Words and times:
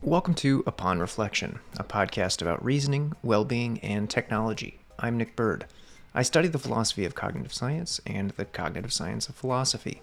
Welcome 0.00 0.34
to 0.34 0.62
Upon 0.64 1.00
Reflection, 1.00 1.58
a 1.76 1.82
podcast 1.82 2.40
about 2.40 2.64
reasoning, 2.64 3.14
well 3.24 3.44
being, 3.44 3.80
and 3.80 4.08
technology. 4.08 4.78
I'm 5.00 5.18
Nick 5.18 5.34
Byrd. 5.34 5.66
I 6.14 6.22
study 6.22 6.46
the 6.46 6.60
philosophy 6.60 7.04
of 7.04 7.16
cognitive 7.16 7.52
science 7.52 8.00
and 8.06 8.30
the 8.30 8.44
cognitive 8.44 8.92
science 8.92 9.28
of 9.28 9.34
philosophy. 9.34 10.02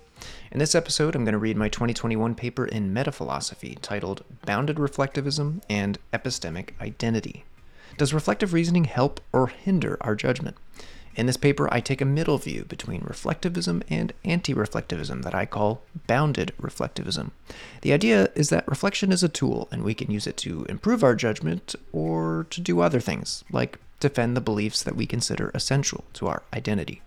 In 0.51 0.59
this 0.59 0.75
episode, 0.75 1.15
I'm 1.15 1.23
going 1.23 1.31
to 1.31 1.39
read 1.39 1.55
my 1.55 1.69
2021 1.69 2.35
paper 2.35 2.65
in 2.65 2.91
metaphilosophy 2.91 3.77
titled 3.81 4.25
Bounded 4.45 4.75
Reflectivism 4.75 5.61
and 5.69 5.97
Epistemic 6.11 6.71
Identity. 6.81 7.45
Does 7.97 8.13
reflective 8.13 8.51
reasoning 8.51 8.83
help 8.83 9.21
or 9.31 9.47
hinder 9.47 9.97
our 10.01 10.15
judgment? 10.15 10.57
In 11.15 11.25
this 11.25 11.37
paper, 11.37 11.67
I 11.71 11.81
take 11.81 12.01
a 12.01 12.05
middle 12.05 12.37
view 12.37 12.65
between 12.65 13.01
reflectivism 13.01 13.83
and 13.89 14.13
anti 14.23 14.53
reflectivism 14.53 15.23
that 15.23 15.35
I 15.35 15.45
call 15.45 15.81
bounded 16.07 16.53
reflectivism. 16.61 17.31
The 17.81 17.93
idea 17.93 18.29
is 18.35 18.49
that 18.49 18.67
reflection 18.67 19.11
is 19.11 19.23
a 19.23 19.29
tool, 19.29 19.67
and 19.71 19.83
we 19.83 19.93
can 19.93 20.09
use 20.09 20.27
it 20.27 20.37
to 20.37 20.65
improve 20.69 21.03
our 21.03 21.15
judgment 21.15 21.75
or 21.91 22.47
to 22.49 22.61
do 22.61 22.79
other 22.79 22.99
things, 22.99 23.43
like 23.51 23.79
defend 23.99 24.35
the 24.35 24.41
beliefs 24.41 24.81
that 24.83 24.95
we 24.95 25.05
consider 25.05 25.51
essential 25.53 26.05
to 26.13 26.27
our 26.27 26.43
identity. 26.53 27.01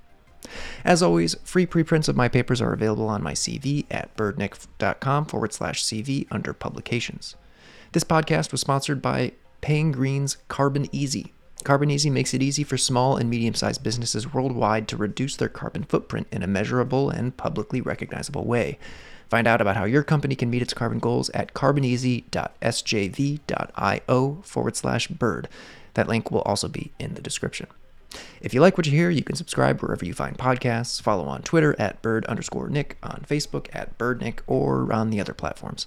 As 0.85 1.03
always, 1.03 1.35
free 1.45 1.65
preprints 1.65 2.09
of 2.09 2.17
my 2.17 2.29
papers 2.29 2.61
are 2.61 2.73
available 2.73 3.09
on 3.09 3.23
my 3.23 3.33
CV 3.33 3.87
at 3.91 4.15
byrdnick.com 4.17 5.27
forward 5.27 5.53
slash 5.55 5.83
CV 5.83 6.27
under 6.31 6.53
publications. 6.53 7.35
This 7.93 8.05
podcast 8.05 8.53
was 8.53 8.61
sponsored 8.61 9.01
by 9.01 9.33
Paying 9.63 9.93
Green's 9.93 10.37
Carbon 10.49 10.89
Easy, 10.93 11.33
Carbon 11.65 11.91
Easy 11.91 12.11
makes 12.11 12.35
it 12.35 12.43
easy 12.43 12.63
for 12.63 12.77
small 12.77 13.17
and 13.17 13.31
medium 13.31 13.55
sized 13.55 13.83
businesses 13.83 14.33
worldwide 14.33 14.87
to 14.89 14.99
reduce 14.99 15.35
their 15.35 15.49
carbon 15.49 15.85
footprint 15.85 16.27
in 16.31 16.43
a 16.43 16.47
measurable 16.47 17.09
and 17.09 17.35
publicly 17.37 17.81
recognizable 17.81 18.45
way. 18.45 18.79
Find 19.31 19.47
out 19.47 19.63
about 19.63 19.77
how 19.77 19.85
your 19.85 20.03
company 20.03 20.37
can 20.37 20.51
meet 20.51 20.61
its 20.61 20.75
carbon 20.75 20.99
goals 20.99 21.31
at 21.31 21.55
carboneasy.sjv.io 21.55 24.39
forward 24.43 24.77
slash 24.77 25.09
byrd. 25.09 25.49
That 25.95 26.07
link 26.07 26.31
will 26.31 26.43
also 26.43 26.69
be 26.69 26.93
in 26.99 27.15
the 27.15 27.23
description. 27.23 27.69
If 28.43 28.53
you 28.53 28.61
like 28.61 28.77
what 28.77 28.87
you 28.87 28.93
hear, 28.93 29.09
you 29.09 29.25
can 29.25 29.37
subscribe 29.37 29.81
wherever 29.81 30.05
you 30.05 30.13
find 30.13 30.37
podcasts, 30.37 31.01
follow 31.01 31.25
on 31.25 31.41
Twitter 31.43 31.75
at 31.79 32.03
byrd 32.03 32.27
underscore 32.27 32.69
nick, 32.69 32.99
on 33.03 33.25
Facebook 33.29 33.69
at 33.73 33.97
byrdnick, 33.97 34.41
or 34.47 34.93
on 34.93 35.09
the 35.09 35.21
other 35.21 35.33
platforms. 35.33 35.87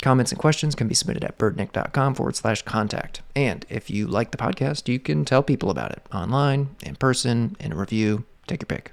Comments 0.00 0.30
and 0.30 0.38
questions 0.38 0.76
can 0.76 0.86
be 0.86 0.94
submitted 0.94 1.24
at 1.24 1.38
byrdnick.com 1.38 2.14
forward 2.14 2.36
slash 2.36 2.62
contact. 2.62 3.22
And 3.34 3.66
if 3.68 3.90
you 3.90 4.06
like 4.06 4.30
the 4.30 4.36
podcast, 4.36 4.88
you 4.88 5.00
can 5.00 5.24
tell 5.24 5.42
people 5.42 5.70
about 5.70 5.90
it 5.90 6.02
online, 6.12 6.76
in 6.84 6.94
person, 6.94 7.56
in 7.58 7.72
a 7.72 7.76
review. 7.76 8.24
Take 8.46 8.62
your 8.62 8.66
pick. 8.66 8.92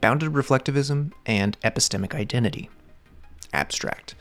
Bounded 0.00 0.32
reflectivism 0.32 1.12
and 1.24 1.58
epistemic 1.60 2.14
identity. 2.14 2.68
Abstract. 3.54 4.14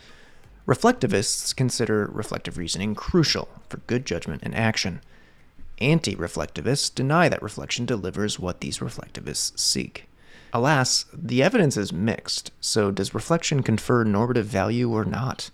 Reflectivists 0.65 1.53
consider 1.53 2.09
reflective 2.13 2.57
reasoning 2.57 2.95
crucial 2.95 3.49
for 3.67 3.79
good 3.79 4.05
judgment 4.05 4.43
and 4.43 4.55
action. 4.55 5.01
Anti 5.79 6.15
reflectivists 6.15 6.93
deny 6.93 7.27
that 7.27 7.41
reflection 7.41 7.85
delivers 7.85 8.39
what 8.39 8.61
these 8.61 8.77
reflectivists 8.77 9.59
seek. 9.59 10.07
Alas, 10.53 11.03
the 11.11 11.43
evidence 11.43 11.75
is 11.75 11.91
mixed, 11.91 12.51
so 12.61 12.91
does 12.91 13.13
reflection 13.13 13.61
confer 13.61 14.05
normative 14.05 14.45
value 14.45 14.89
or 14.89 15.03
not? 15.03 15.49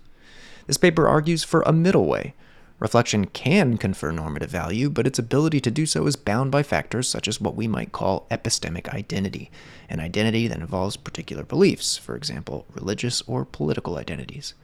This 0.68 0.76
paper 0.76 1.08
argues 1.08 1.42
for 1.42 1.62
a 1.62 1.72
middle 1.72 2.06
way. 2.06 2.34
Reflection 2.78 3.24
can 3.24 3.78
confer 3.78 4.12
normative 4.12 4.50
value, 4.50 4.88
but 4.88 5.08
its 5.08 5.18
ability 5.18 5.60
to 5.62 5.72
do 5.72 5.86
so 5.86 6.06
is 6.06 6.14
bound 6.14 6.52
by 6.52 6.62
factors 6.62 7.08
such 7.08 7.26
as 7.26 7.40
what 7.40 7.56
we 7.56 7.66
might 7.66 7.90
call 7.90 8.28
epistemic 8.30 8.88
identity, 8.94 9.50
an 9.88 9.98
identity 9.98 10.46
that 10.46 10.60
involves 10.60 10.96
particular 10.96 11.42
beliefs, 11.42 11.96
for 11.96 12.14
example, 12.14 12.64
religious 12.76 13.22
or 13.22 13.44
political 13.44 13.96
identities 13.96 14.54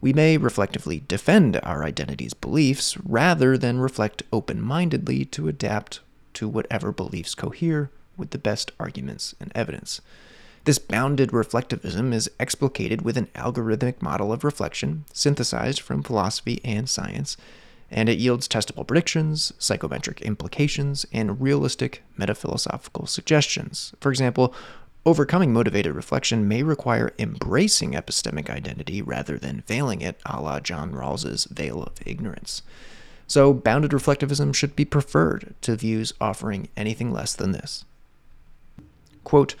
we 0.00 0.12
may 0.12 0.36
reflectively 0.36 1.02
defend 1.06 1.60
our 1.62 1.84
identity's 1.84 2.34
beliefs 2.34 2.96
rather 2.98 3.58
than 3.58 3.80
reflect 3.80 4.22
open 4.32 4.60
mindedly 4.60 5.24
to 5.26 5.48
adapt 5.48 6.00
to 6.34 6.48
whatever 6.48 6.92
beliefs 6.92 7.34
cohere 7.34 7.90
with 8.16 8.30
the 8.30 8.38
best 8.38 8.72
arguments 8.78 9.34
and 9.40 9.52
evidence. 9.54 10.00
This 10.64 10.78
bounded 10.78 11.30
reflectivism 11.30 12.12
is 12.12 12.30
explicated 12.38 13.02
with 13.02 13.16
an 13.16 13.28
algorithmic 13.34 14.02
model 14.02 14.32
of 14.32 14.44
reflection 14.44 15.04
synthesized 15.12 15.80
from 15.80 16.02
philosophy 16.02 16.60
and 16.64 16.88
science, 16.88 17.36
and 17.90 18.08
it 18.08 18.18
yields 18.18 18.46
testable 18.46 18.86
predictions, 18.86 19.52
psychometric 19.58 20.20
implications, 20.20 21.06
and 21.12 21.40
realistic 21.40 22.02
metaphilosophical 22.16 23.06
suggestions. 23.06 23.94
For 24.00 24.10
example, 24.10 24.54
Overcoming 25.06 25.52
motivated 25.52 25.94
reflection 25.94 26.46
may 26.46 26.62
require 26.62 27.14
embracing 27.18 27.92
epistemic 27.92 28.50
identity 28.50 29.00
rather 29.00 29.38
than 29.38 29.64
veiling 29.66 30.02
it, 30.02 30.20
a 30.26 30.40
la 30.40 30.60
John 30.60 30.92
Rawls's 30.92 31.46
veil 31.46 31.82
of 31.82 31.94
ignorance. 32.04 32.62
So, 33.26 33.54
bounded 33.54 33.92
reflectivism 33.92 34.54
should 34.54 34.76
be 34.76 34.84
preferred 34.84 35.54
to 35.62 35.76
views 35.76 36.12
offering 36.20 36.68
anything 36.76 37.12
less 37.12 37.34
than 37.34 37.52
this. 37.52 37.84
Quote, 39.24 39.54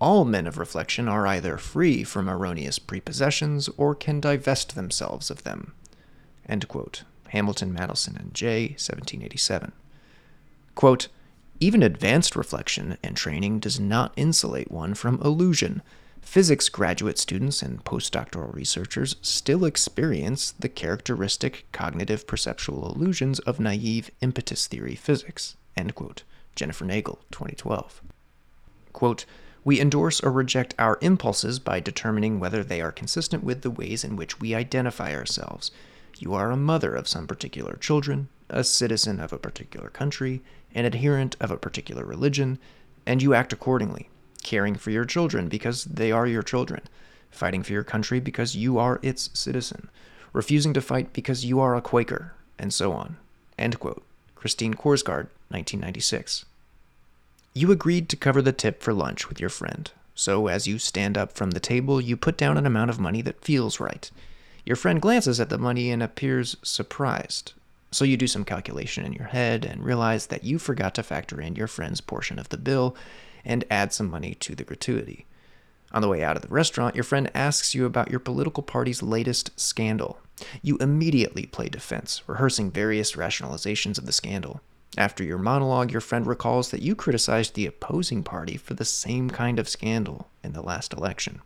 all 0.00 0.24
men 0.24 0.46
of 0.46 0.58
reflection 0.58 1.08
are 1.08 1.26
either 1.26 1.56
free 1.56 2.04
from 2.04 2.28
erroneous 2.28 2.78
prepossessions 2.78 3.70
or 3.76 3.94
can 3.94 4.20
divest 4.20 4.74
themselves 4.74 5.30
of 5.30 5.44
them. 5.44 5.72
Hamilton, 7.28 7.72
Madison, 7.72 8.16
and 8.16 8.34
Jay, 8.34 8.68
1787. 8.72 9.72
Quote, 10.74 11.08
even 11.60 11.82
advanced 11.82 12.36
reflection 12.36 12.98
and 13.02 13.16
training 13.16 13.60
does 13.60 13.78
not 13.78 14.12
insulate 14.16 14.70
one 14.70 14.94
from 14.94 15.20
illusion. 15.22 15.82
Physics 16.20 16.68
graduate 16.68 17.18
students 17.18 17.62
and 17.62 17.84
postdoctoral 17.84 18.52
researchers 18.54 19.16
still 19.22 19.64
experience 19.64 20.52
the 20.58 20.68
characteristic 20.68 21.66
cognitive 21.70 22.26
perceptual 22.26 22.92
illusions 22.92 23.38
of 23.40 23.60
naive 23.60 24.10
impetus 24.20 24.66
theory 24.66 24.94
physics. 24.94 25.56
End 25.76 25.94
quote. 25.94 26.24
Jennifer 26.56 26.84
Nagel, 26.84 27.18
2012. 27.30 28.00
Quote, 28.92 29.24
we 29.64 29.80
endorse 29.80 30.20
or 30.20 30.30
reject 30.30 30.74
our 30.78 30.98
impulses 31.00 31.58
by 31.58 31.80
determining 31.80 32.38
whether 32.38 32.62
they 32.62 32.80
are 32.80 32.92
consistent 32.92 33.42
with 33.42 33.62
the 33.62 33.70
ways 33.70 34.04
in 34.04 34.14
which 34.14 34.40
we 34.40 34.54
identify 34.54 35.14
ourselves. 35.14 35.70
You 36.18 36.34
are 36.34 36.50
a 36.50 36.56
mother 36.56 36.94
of 36.94 37.08
some 37.08 37.26
particular 37.26 37.76
children, 37.76 38.28
a 38.50 38.62
citizen 38.62 39.20
of 39.20 39.32
a 39.32 39.38
particular 39.38 39.88
country, 39.88 40.42
an 40.74 40.84
adherent 40.84 41.36
of 41.40 41.50
a 41.50 41.56
particular 41.56 42.04
religion, 42.04 42.58
and 43.06 43.22
you 43.22 43.34
act 43.34 43.52
accordingly, 43.52 44.08
caring 44.42 44.74
for 44.74 44.90
your 44.90 45.04
children 45.04 45.48
because 45.48 45.84
they 45.84 46.10
are 46.10 46.26
your 46.26 46.42
children, 46.42 46.82
fighting 47.30 47.62
for 47.62 47.72
your 47.72 47.84
country 47.84 48.20
because 48.20 48.56
you 48.56 48.78
are 48.78 49.00
its 49.02 49.30
citizen, 49.32 49.88
refusing 50.32 50.74
to 50.74 50.80
fight 50.80 51.12
because 51.12 51.44
you 51.44 51.60
are 51.60 51.76
a 51.76 51.82
Quaker, 51.82 52.32
and 52.58 52.72
so 52.72 52.92
on. 52.92 53.16
End 53.58 53.78
quote. 53.78 54.02
Christine 54.34 54.74
Korsgaard, 54.74 55.28
1996. 55.48 56.44
You 57.54 57.70
agreed 57.70 58.08
to 58.08 58.16
cover 58.16 58.42
the 58.42 58.52
tip 58.52 58.82
for 58.82 58.92
lunch 58.92 59.28
with 59.28 59.40
your 59.40 59.48
friend, 59.48 59.90
so 60.14 60.48
as 60.48 60.66
you 60.66 60.78
stand 60.78 61.16
up 61.16 61.32
from 61.32 61.52
the 61.52 61.60
table, 61.60 62.00
you 62.00 62.16
put 62.16 62.36
down 62.36 62.58
an 62.58 62.66
amount 62.66 62.90
of 62.90 63.00
money 63.00 63.22
that 63.22 63.44
feels 63.44 63.80
right. 63.80 64.10
Your 64.66 64.76
friend 64.76 65.00
glances 65.00 65.40
at 65.40 65.50
the 65.50 65.58
money 65.58 65.90
and 65.90 66.02
appears 66.02 66.56
surprised. 66.62 67.52
So 67.94 68.04
you 68.04 68.16
do 68.16 68.26
some 68.26 68.44
calculation 68.44 69.06
in 69.06 69.12
your 69.12 69.28
head 69.28 69.64
and 69.64 69.84
realize 69.84 70.26
that 70.26 70.42
you 70.42 70.58
forgot 70.58 70.96
to 70.96 71.04
factor 71.04 71.40
in 71.40 71.54
your 71.54 71.68
friend's 71.68 72.00
portion 72.00 72.40
of 72.40 72.48
the 72.48 72.56
bill 72.56 72.96
and 73.44 73.64
add 73.70 73.92
some 73.92 74.10
money 74.10 74.34
to 74.40 74.56
the 74.56 74.64
gratuity. 74.64 75.26
On 75.92 76.02
the 76.02 76.08
way 76.08 76.24
out 76.24 76.34
of 76.34 76.42
the 76.42 76.48
restaurant, 76.48 76.96
your 76.96 77.04
friend 77.04 77.30
asks 77.36 77.72
you 77.72 77.84
about 77.84 78.10
your 78.10 78.18
political 78.18 78.64
party's 78.64 79.00
latest 79.00 79.52
scandal. 79.60 80.18
You 80.60 80.76
immediately 80.78 81.46
play 81.46 81.68
defense, 81.68 82.20
rehearsing 82.26 82.72
various 82.72 83.12
rationalizations 83.12 83.96
of 83.96 84.06
the 84.06 84.12
scandal. 84.12 84.60
After 84.98 85.22
your 85.22 85.38
monologue, 85.38 85.92
your 85.92 86.00
friend 86.00 86.26
recalls 86.26 86.72
that 86.72 86.82
you 86.82 86.96
criticized 86.96 87.54
the 87.54 87.66
opposing 87.66 88.24
party 88.24 88.56
for 88.56 88.74
the 88.74 88.84
same 88.84 89.30
kind 89.30 89.60
of 89.60 89.68
scandal 89.68 90.26
in 90.42 90.52
the 90.52 90.62
last 90.62 90.92
election. 90.92 91.42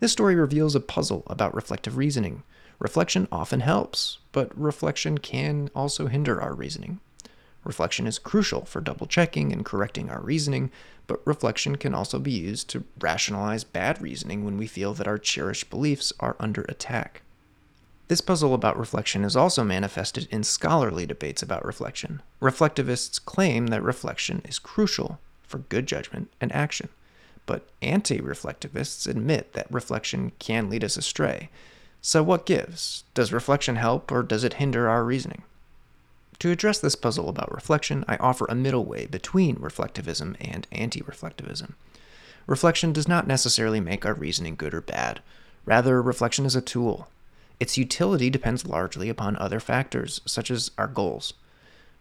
This 0.00 0.10
story 0.10 0.34
reveals 0.34 0.74
a 0.74 0.80
puzzle 0.80 1.22
about 1.28 1.54
reflective 1.54 1.96
reasoning. 1.96 2.42
Reflection 2.78 3.28
often 3.30 3.60
helps, 3.60 4.18
but 4.32 4.56
reflection 4.58 5.18
can 5.18 5.70
also 5.74 6.06
hinder 6.06 6.40
our 6.40 6.54
reasoning. 6.54 7.00
Reflection 7.64 8.06
is 8.06 8.18
crucial 8.18 8.64
for 8.64 8.80
double 8.80 9.06
checking 9.06 9.52
and 9.52 9.64
correcting 9.64 10.10
our 10.10 10.20
reasoning, 10.20 10.70
but 11.06 11.26
reflection 11.26 11.76
can 11.76 11.94
also 11.94 12.18
be 12.18 12.32
used 12.32 12.68
to 12.70 12.84
rationalize 13.00 13.64
bad 13.64 14.00
reasoning 14.02 14.44
when 14.44 14.58
we 14.58 14.66
feel 14.66 14.92
that 14.94 15.08
our 15.08 15.18
cherished 15.18 15.70
beliefs 15.70 16.12
are 16.20 16.36
under 16.38 16.62
attack. 16.62 17.22
This 18.08 18.20
puzzle 18.20 18.52
about 18.52 18.78
reflection 18.78 19.24
is 19.24 19.34
also 19.34 19.64
manifested 19.64 20.28
in 20.30 20.44
scholarly 20.44 21.06
debates 21.06 21.42
about 21.42 21.64
reflection. 21.64 22.20
Reflectivists 22.40 23.24
claim 23.24 23.68
that 23.68 23.82
reflection 23.82 24.42
is 24.44 24.58
crucial 24.58 25.18
for 25.42 25.58
good 25.58 25.86
judgment 25.86 26.30
and 26.38 26.52
action, 26.52 26.90
but 27.46 27.66
anti 27.80 28.20
reflectivists 28.20 29.06
admit 29.08 29.54
that 29.54 29.72
reflection 29.72 30.32
can 30.38 30.68
lead 30.68 30.84
us 30.84 30.98
astray 30.98 31.48
So, 32.06 32.22
what 32.22 32.44
gives? 32.44 33.04
Does 33.14 33.32
reflection 33.32 33.76
help 33.76 34.12
or 34.12 34.22
does 34.22 34.44
it 34.44 34.60
hinder 34.60 34.90
our 34.90 35.02
reasoning? 35.04 35.42
To 36.40 36.50
address 36.50 36.78
this 36.78 36.96
puzzle 36.96 37.30
about 37.30 37.50
reflection, 37.50 38.04
I 38.06 38.16
offer 38.18 38.44
a 38.44 38.54
middle 38.54 38.84
way 38.84 39.06
between 39.06 39.56
reflectivism 39.56 40.36
and 40.38 40.66
anti 40.70 41.00
reflectivism. 41.00 41.72
Reflection 42.46 42.92
does 42.92 43.08
not 43.08 43.26
necessarily 43.26 43.80
make 43.80 44.04
our 44.04 44.12
reasoning 44.12 44.54
good 44.54 44.74
or 44.74 44.82
bad. 44.82 45.22
Rather, 45.64 46.02
reflection 46.02 46.44
is 46.44 46.54
a 46.54 46.60
tool. 46.60 47.08
Its 47.58 47.78
utility 47.78 48.28
depends 48.28 48.66
largely 48.66 49.08
upon 49.08 49.38
other 49.38 49.58
factors, 49.58 50.20
such 50.26 50.50
as 50.50 50.72
our 50.76 50.88
goals. 50.88 51.32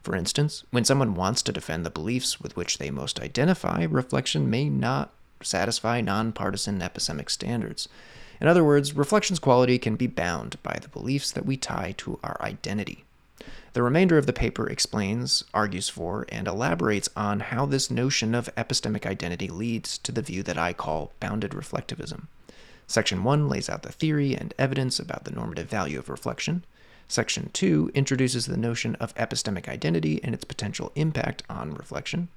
For 0.01 0.17
instance, 0.17 0.65
when 0.69 0.83
someone 0.83 1.15
wants 1.15 1.41
to 1.43 1.53
defend 1.53 1.85
the 1.85 1.89
beliefs 1.89 2.41
with 2.41 2.57
which 2.57 2.77
they 2.77 2.91
most 2.91 3.21
identify, 3.21 3.85
reflection 3.89 4.49
may 4.49 4.67
not 4.67 5.13
satisfy 5.41 6.01
nonpartisan 6.01 6.79
epistemic 6.79 7.29
standards. 7.29 7.87
In 8.43 8.49
other 8.49 8.65
words, 8.65 8.93
reflection's 8.93 9.39
quality 9.39 9.79
can 9.79 9.95
be 9.95 10.05
bound 10.05 10.61
by 10.63 10.77
the 10.81 10.89
beliefs 10.89 11.31
that 11.31 11.45
we 11.45 11.55
tie 11.55 11.95
to 11.99 12.19
our 12.25 12.37
identity. 12.41 13.05
The 13.71 13.81
remainder 13.81 14.17
of 14.17 14.25
the 14.25 14.33
paper 14.33 14.67
explains, 14.67 15.45
argues 15.53 15.87
for, 15.87 16.25
and 16.27 16.45
elaborates 16.45 17.07
on 17.15 17.39
how 17.39 17.65
this 17.65 17.89
notion 17.89 18.35
of 18.35 18.53
epistemic 18.57 19.05
identity 19.05 19.47
leads 19.47 19.97
to 19.99 20.11
the 20.11 20.21
view 20.21 20.43
that 20.43 20.57
I 20.57 20.73
call 20.73 21.13
bounded 21.21 21.51
reflectivism. 21.51 22.27
Section 22.85 23.23
1 23.23 23.47
lays 23.47 23.69
out 23.69 23.83
the 23.83 23.93
theory 23.93 24.35
and 24.35 24.53
evidence 24.59 24.99
about 24.99 25.23
the 25.23 25.31
normative 25.31 25.69
value 25.69 25.97
of 25.97 26.09
reflection. 26.09 26.65
Section 27.07 27.49
2 27.53 27.91
introduces 27.95 28.47
the 28.47 28.57
notion 28.57 28.95
of 28.95 29.15
epistemic 29.15 29.69
identity 29.69 30.21
and 30.21 30.35
its 30.35 30.43
potential 30.43 30.91
impact 30.95 31.43
on 31.49 31.73
reflection. 31.73 32.27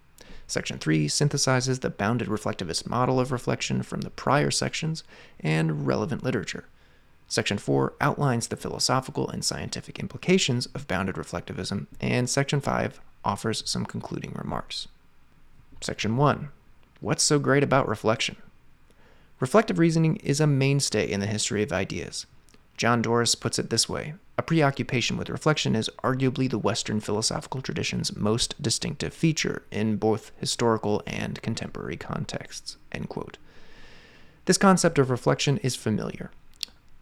Section 0.47 0.79
3 0.79 1.09
synthesizes 1.09 1.81
the 1.81 1.91
bounded 1.91 2.29
reflectivist 2.29 2.89
model 2.89 3.19
of 3.19 3.33
reflection 3.33 3.83
from 3.83 4.03
the 4.03 4.11
prior 4.11 4.51
sections 4.51 5.03
and 5.41 5.87
relevant 5.87 6.23
literature. 6.23 6.67
Section 7.29 7.59
4 7.59 7.95
outlines 8.01 8.47
the 8.47 8.57
philosophical 8.57 9.29
and 9.29 9.45
scientific 9.45 9.99
implications 9.99 10.67
of 10.67 10.87
bounded 10.87 11.17
reflectivism, 11.17 11.87
and 12.01 12.31
Section 12.31 12.61
5 12.61 13.01
offers 13.25 13.69
some 13.69 13.85
concluding 13.85 14.33
remarks. 14.37 14.87
Section 15.81 16.17
1 16.17 16.51
What's 17.01 17.25
so 17.25 17.39
great 17.39 17.65
about 17.65 17.89
reflection? 17.89 18.37
Reflective 19.41 19.79
reasoning 19.79 20.17
is 20.17 20.41
a 20.41 20.47
mainstay 20.47 21.11
in 21.11 21.21
the 21.21 21.27
history 21.27 21.63
of 21.63 21.73
ideas. 21.73 22.27
John 22.77 23.01
Doris 23.01 23.35
puts 23.35 23.59
it 23.59 23.71
this 23.71 23.89
way 23.89 24.15
A 24.37 24.43
preoccupation 24.43 25.17
with 25.17 25.31
reflection 25.31 25.75
is 25.75 25.91
arguably 26.05 26.49
the 26.49 26.59
Western 26.59 27.01
philosophical 27.01 27.63
tradition's 27.63 28.15
most 28.17 28.61
distinctive 28.61 29.15
feature 29.15 29.63
in 29.71 29.97
both 29.97 30.33
historical 30.37 31.03
and 31.07 31.41
contemporary 31.43 31.97
contexts. 31.97 32.77
This 34.45 34.59
concept 34.59 34.99
of 34.99 35.11
reflection 35.11 35.59
is 35.59 35.75
familiar. 35.75 36.31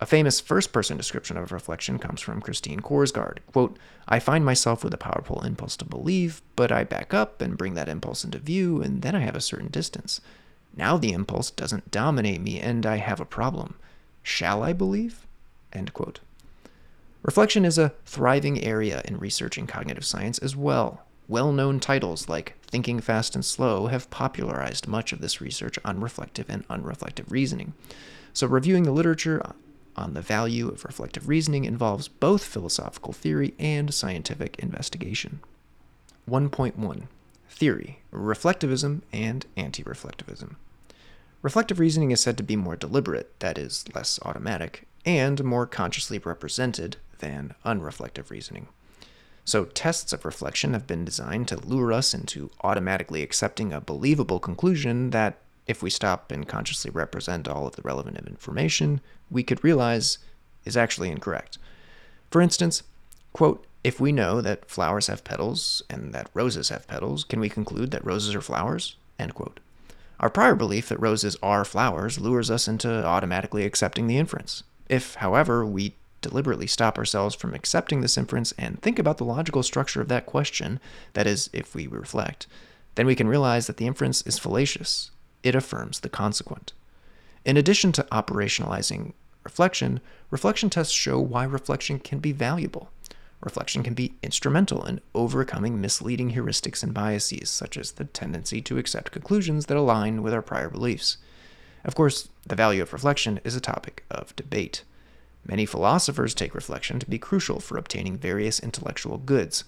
A 0.01 0.07
famous 0.07 0.41
first 0.41 0.73
person 0.73 0.97
description 0.97 1.37
of 1.37 1.53
reflection 1.53 1.99
comes 1.99 2.21
from 2.21 2.41
Christine 2.41 2.81
Korsgaard. 2.81 3.39
Quote, 3.53 3.79
I 4.09 4.19
find 4.19 4.45
myself 4.45 4.83
with 4.83 4.93
a 4.93 4.99
powerful 4.99 5.41
impulse 5.43 5.77
to 5.79 5.85
believe, 5.85 6.43
but 6.57 6.73
I 6.73 6.85
back 6.85 7.15
up 7.15 7.41
and 7.41 7.57
bring 7.57 7.75
that 7.75 7.89
impulse 7.89 8.25
into 8.25 8.39
view, 8.39 8.83
and 8.83 9.03
then 9.03 9.15
I 9.15 9.21
have 9.21 9.37
a 9.37 9.41
certain 9.41 9.69
distance. 9.69 10.21
Now 10.77 10.97
the 10.97 11.13
impulse 11.13 11.51
doesn't 11.51 11.91
dominate 11.91 12.41
me, 12.41 12.61
and 12.61 12.85
I 12.85 12.97
have 12.97 13.21
a 13.21 13.25
problem. 13.25 13.77
Shall 14.23 14.63
I 14.63 14.73
believe? 14.73 15.27
Reflection 17.23 17.65
is 17.65 17.79
a 17.79 17.93
thriving 18.05 18.63
area 18.63 19.03
in 19.07 19.19
researching 19.19 19.67
cognitive 19.67 20.05
science 20.05 20.39
as 20.39 20.55
well. 20.55 21.05
Well 21.27 21.53
known 21.53 21.81
titles 21.81 22.29
like 22.29 22.55
Thinking 22.67 23.01
Fast 23.01 23.35
and 23.35 23.45
Slow 23.45 23.87
have 23.87 24.11
popularized 24.11 24.87
much 24.87 25.13
of 25.13 25.23
this 25.23 25.41
research 25.41 25.79
on 25.85 26.01
reflective 26.01 26.51
and 26.51 26.69
unreflective 26.69 27.31
reasoning. 27.31 27.73
So, 28.35 28.47
reviewing 28.47 28.83
the 28.83 28.93
literature 28.93 29.41
on 29.97 30.13
the 30.13 30.21
value 30.21 30.69
of 30.69 30.85
reflective 30.85 31.29
reasoning 31.29 31.65
involves 31.65 32.09
both 32.09 32.45
philosophical 32.45 33.13
theory 33.13 33.55
and 33.59 33.95
scientific 33.95 34.59
investigation. 34.59 35.41
1.1 36.29 37.05
Theory, 37.49 38.01
Reflectivism, 38.13 39.03
and 39.13 39.47
Anti 39.57 39.83
Reflectivism. 39.83 40.57
Reflective 41.41 41.79
reasoning 41.79 42.11
is 42.11 42.21
said 42.21 42.37
to 42.37 42.43
be 42.43 42.57
more 42.57 42.77
deliberate, 42.77 43.39
that 43.41 43.57
is, 43.57 43.85
less 43.95 44.19
automatic, 44.23 44.87
and 45.05 45.43
more 45.45 45.67
consciously 45.67 46.19
represented 46.19 46.97
than 47.19 47.55
unreflective 47.65 48.31
reasoning. 48.31 48.69
So, 49.45 49.67
tests 49.67 50.13
of 50.13 50.25
reflection 50.25 50.73
have 50.73 50.87
been 50.87 51.05
designed 51.05 51.49
to 51.49 51.67
lure 51.67 51.93
us 51.93 52.15
into 52.15 52.51
automatically 52.63 53.23
accepting 53.23 53.73
a 53.73 53.81
believable 53.81 54.41
conclusion 54.41 55.11
that 55.11 55.39
if 55.67 55.83
we 55.83 55.91
stop 55.91 56.31
and 56.31 56.49
consciously 56.49 56.91
represent 56.91 57.49
all 57.49 57.67
of 57.67 57.77
the 57.77 57.83
relevant 57.83 58.19
information, 58.27 59.01
we 59.31 59.43
could 59.43 59.63
realize 59.63 60.19
is 60.65 60.77
actually 60.77 61.11
incorrect. 61.11 61.59
For 62.31 62.41
instance, 62.41 62.83
quote, 63.33 63.67
if 63.83 64.01
we 64.01 64.13
know 64.13 64.41
that 64.41 64.71
flowers 64.71 65.09
have 65.09 65.25
petals 65.25 65.83
and 65.91 66.15
that 66.15 66.31
roses 66.33 66.71
have 66.71 66.89
petals, 66.89 67.23
can 67.23 67.39
we 67.39 67.51
conclude 67.51 67.91
that 67.91 68.05
roses 68.05 68.35
are 68.35 68.41
flowers? 68.41 68.97
End 69.19 69.35
quote. 69.35 69.61
Our 70.21 70.31
prior 70.31 70.55
belief 70.55 70.89
that 70.89 71.01
roses 71.01 71.37
are 71.43 71.65
flowers 71.67 72.19
lures 72.19 72.51
us 72.51 72.67
into 72.67 73.05
automatically 73.05 73.65
accepting 73.65 74.07
the 74.07 74.17
inference. 74.17 74.63
If, 74.89 75.17
however, 75.17 75.65
we 75.65 75.95
deliberately 76.21 76.67
stop 76.67 76.99
ourselves 76.99 77.35
from 77.35 77.55
accepting 77.55 78.01
this 78.01 78.17
inference 78.17 78.53
and 78.53 78.81
think 78.81 78.99
about 78.99 79.19
the 79.19 79.25
logical 79.25 79.63
structure 79.63 80.01
of 80.01 80.09
that 80.09 80.27
question, 80.27 80.81
that 81.13 81.27
is, 81.27 81.51
if 81.53 81.75
we 81.75 81.87
reflect, 81.87 82.47
then 82.95 83.07
we 83.07 83.15
can 83.15 83.29
realize 83.29 83.67
that 83.67 83.77
the 83.77 83.87
inference 83.87 84.23
is 84.23 84.39
fallacious 84.39 85.11
it 85.45 85.55
affirms 85.55 86.01
the 86.01 86.09
consequent. 86.09 86.73
In 87.45 87.57
addition 87.57 87.93
to 87.93 88.07
operationalizing 88.11 89.13
reflection, 89.45 90.01
reflection 90.31 90.71
tests 90.71 90.93
show 90.93 91.21
why 91.21 91.45
reflection 91.45 92.01
can 92.01 92.19
be 92.19 92.33
valuable. 92.33 92.91
Reflection 93.43 93.83
can 93.83 93.93
be 93.93 94.15
instrumental 94.23 94.87
in 94.87 95.03
overcoming 95.15 95.79
misleading 95.79 96.33
heuristics 96.33 96.83
and 96.83 96.95
biases, 96.95 97.51
such 97.51 97.77
as 97.77 97.93
the 97.93 98.07
tendency 98.07 98.63
to 98.63 98.79
accept 98.79 99.13
conclusions 99.13 99.67
that 99.67 99.77
align 99.77 100.23
with 100.23 100.33
our 100.33 100.41
prior 100.41 100.71
beliefs. 100.71 101.19
Of 101.85 101.95
course, 101.95 102.29
the 102.47 102.57
value 102.57 102.83
of 102.83 102.93
reflection 102.93 103.41
is 103.45 103.55
a 103.55 103.61
topic 103.61 104.05
of 104.11 104.35
debate. 104.37 104.85
Many 105.47 105.67
philosophers 105.67 106.35
take 106.35 106.55
reflection 106.55 106.99
to 106.99 107.11
be 107.11 107.19
crucial 107.19 107.61
for 107.61 107.77
obtaining 107.77 108.17
various 108.17 108.59
intellectual 108.59 109.19
goods. 109.19 109.65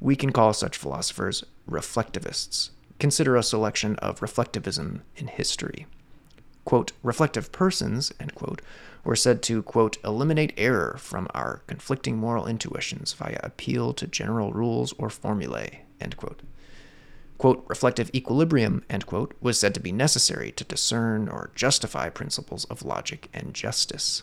We 0.00 0.16
can 0.16 0.32
call 0.32 0.52
such 0.52 0.76
philosophers 0.76 1.44
reflectivists, 1.68 2.70
consider 2.98 3.36
a 3.36 3.42
selection 3.42 3.96
of 3.96 4.20
reflectivism 4.20 5.00
in 5.16 5.28
history. 5.28 5.86
Quote, 6.66 6.92
reflective 7.02 7.52
persons, 7.52 8.12
end 8.20 8.34
quote, 8.34 8.60
were 9.02 9.16
said 9.16 9.42
to, 9.42 9.62
quote, 9.62 9.98
eliminate 10.04 10.54
error 10.56 10.96
from 10.98 11.28
our 11.34 11.62
conflicting 11.66 12.16
moral 12.16 12.46
intuitions 12.46 13.12
via 13.12 13.38
appeal 13.42 13.92
to 13.94 14.06
general 14.06 14.52
rules 14.52 14.94
or 14.98 15.10
formulae, 15.10 15.84
end 16.00 16.16
quote. 16.16 16.40
Quote, 17.38 17.64
reflective 17.68 18.10
equilibrium, 18.14 18.84
end 18.88 19.06
quote, 19.06 19.34
was 19.40 19.58
said 19.58 19.74
to 19.74 19.80
be 19.80 19.92
necessary 19.92 20.52
to 20.52 20.64
discern 20.64 21.28
or 21.28 21.50
justify 21.54 22.08
principles 22.08 22.64
of 22.66 22.84
logic 22.84 23.28
and 23.34 23.54
justice. 23.54 24.22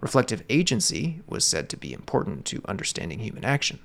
Reflective 0.00 0.44
agency 0.48 1.20
was 1.26 1.44
said 1.44 1.68
to 1.68 1.76
be 1.76 1.92
important 1.92 2.44
to 2.46 2.62
understanding 2.66 3.18
human 3.18 3.44
action 3.44 3.80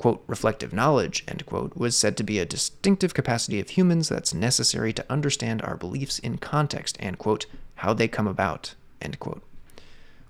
quote, 0.00 0.24
reflective 0.26 0.72
knowledge, 0.72 1.22
end 1.28 1.44
quote, 1.44 1.76
was 1.76 1.94
said 1.94 2.16
to 2.16 2.22
be 2.22 2.38
a 2.38 2.46
distinctive 2.46 3.12
capacity 3.12 3.60
of 3.60 3.68
humans 3.68 4.08
that's 4.08 4.32
necessary 4.32 4.94
to 4.94 5.04
understand 5.10 5.60
our 5.60 5.76
beliefs 5.76 6.18
in 6.18 6.38
context, 6.38 6.96
and, 7.00 7.18
quote, 7.18 7.44
how 7.74 7.92
they 7.92 8.08
come 8.08 8.26
about, 8.26 8.74
end 9.02 9.20
quote. 9.20 9.42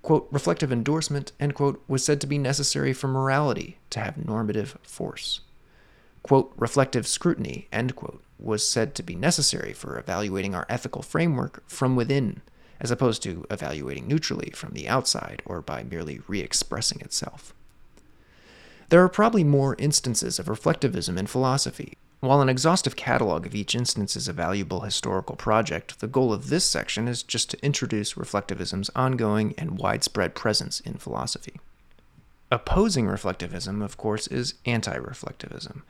Quote, 0.03 0.27
reflective 0.33 0.73
endorsement, 0.73 1.31
end 1.39 1.55
quote, 1.55 1.81
was 1.87 2.05
said 2.05 2.21
to 2.21 2.27
be 2.27 2.37
necessary 2.37 2.93
for 2.93 3.07
morality 3.07 3.79
to 3.91 4.01
have 4.01 4.17
normative 4.17 4.77
force. 4.83 5.41
Quote, 6.23 6.53
reflective 6.57 7.07
scrutiny, 7.07 7.69
end 7.73 7.97
quote, 7.97 8.23
was 8.39 8.67
said 8.67 8.95
to 8.95 9.03
be 9.03 9.15
necessary 9.15 9.73
for 9.73 9.99
evaluating 9.99 10.55
our 10.55 10.67
ethical 10.69 11.03
framework 11.03 11.63
from 11.69 11.97
within, 11.97 12.43
as 12.81 12.91
opposed 12.91 13.23
to 13.23 13.45
evaluating 13.51 14.07
neutrally 14.07 14.51
from 14.55 14.73
the 14.73 14.89
outside 14.89 15.43
or 15.45 15.61
by 15.61 15.83
merely 15.83 16.21
re 16.27 16.41
expressing 16.41 17.01
itself. 17.01 17.55
There 18.89 19.03
are 19.05 19.09
probably 19.09 19.45
more 19.45 19.77
instances 19.79 20.39
of 20.39 20.47
reflectivism 20.47 21.17
in 21.17 21.27
philosophy. 21.27 21.97
While 22.21 22.43
an 22.43 22.49
exhaustive 22.49 22.97
catalog 22.97 23.47
of 23.47 23.55
each 23.55 23.75
instance 23.75 24.15
is 24.15 24.29
a 24.29 24.33
valuable 24.33 24.81
historical 24.81 25.37
project, 25.37 26.01
the 26.01 26.07
goal 26.07 26.33
of 26.33 26.49
this 26.49 26.65
section 26.65 27.09
is 27.09 27.23
just 27.23 27.51
to 27.51 27.65
introduce 27.65 28.15
reflectivism's 28.15 28.91
ongoing 28.95 29.55
and 29.57 29.79
widespread 29.79 30.35
presence 30.35 30.81
in 30.81 30.95
philosophy. 30.95 31.61
Opposing 32.51 33.07
reflectivism, 33.07 33.83
of 33.83 33.97
course, 33.97 34.27
is 34.27 34.55
anti 34.67 34.97
reflectivism. 34.97 35.83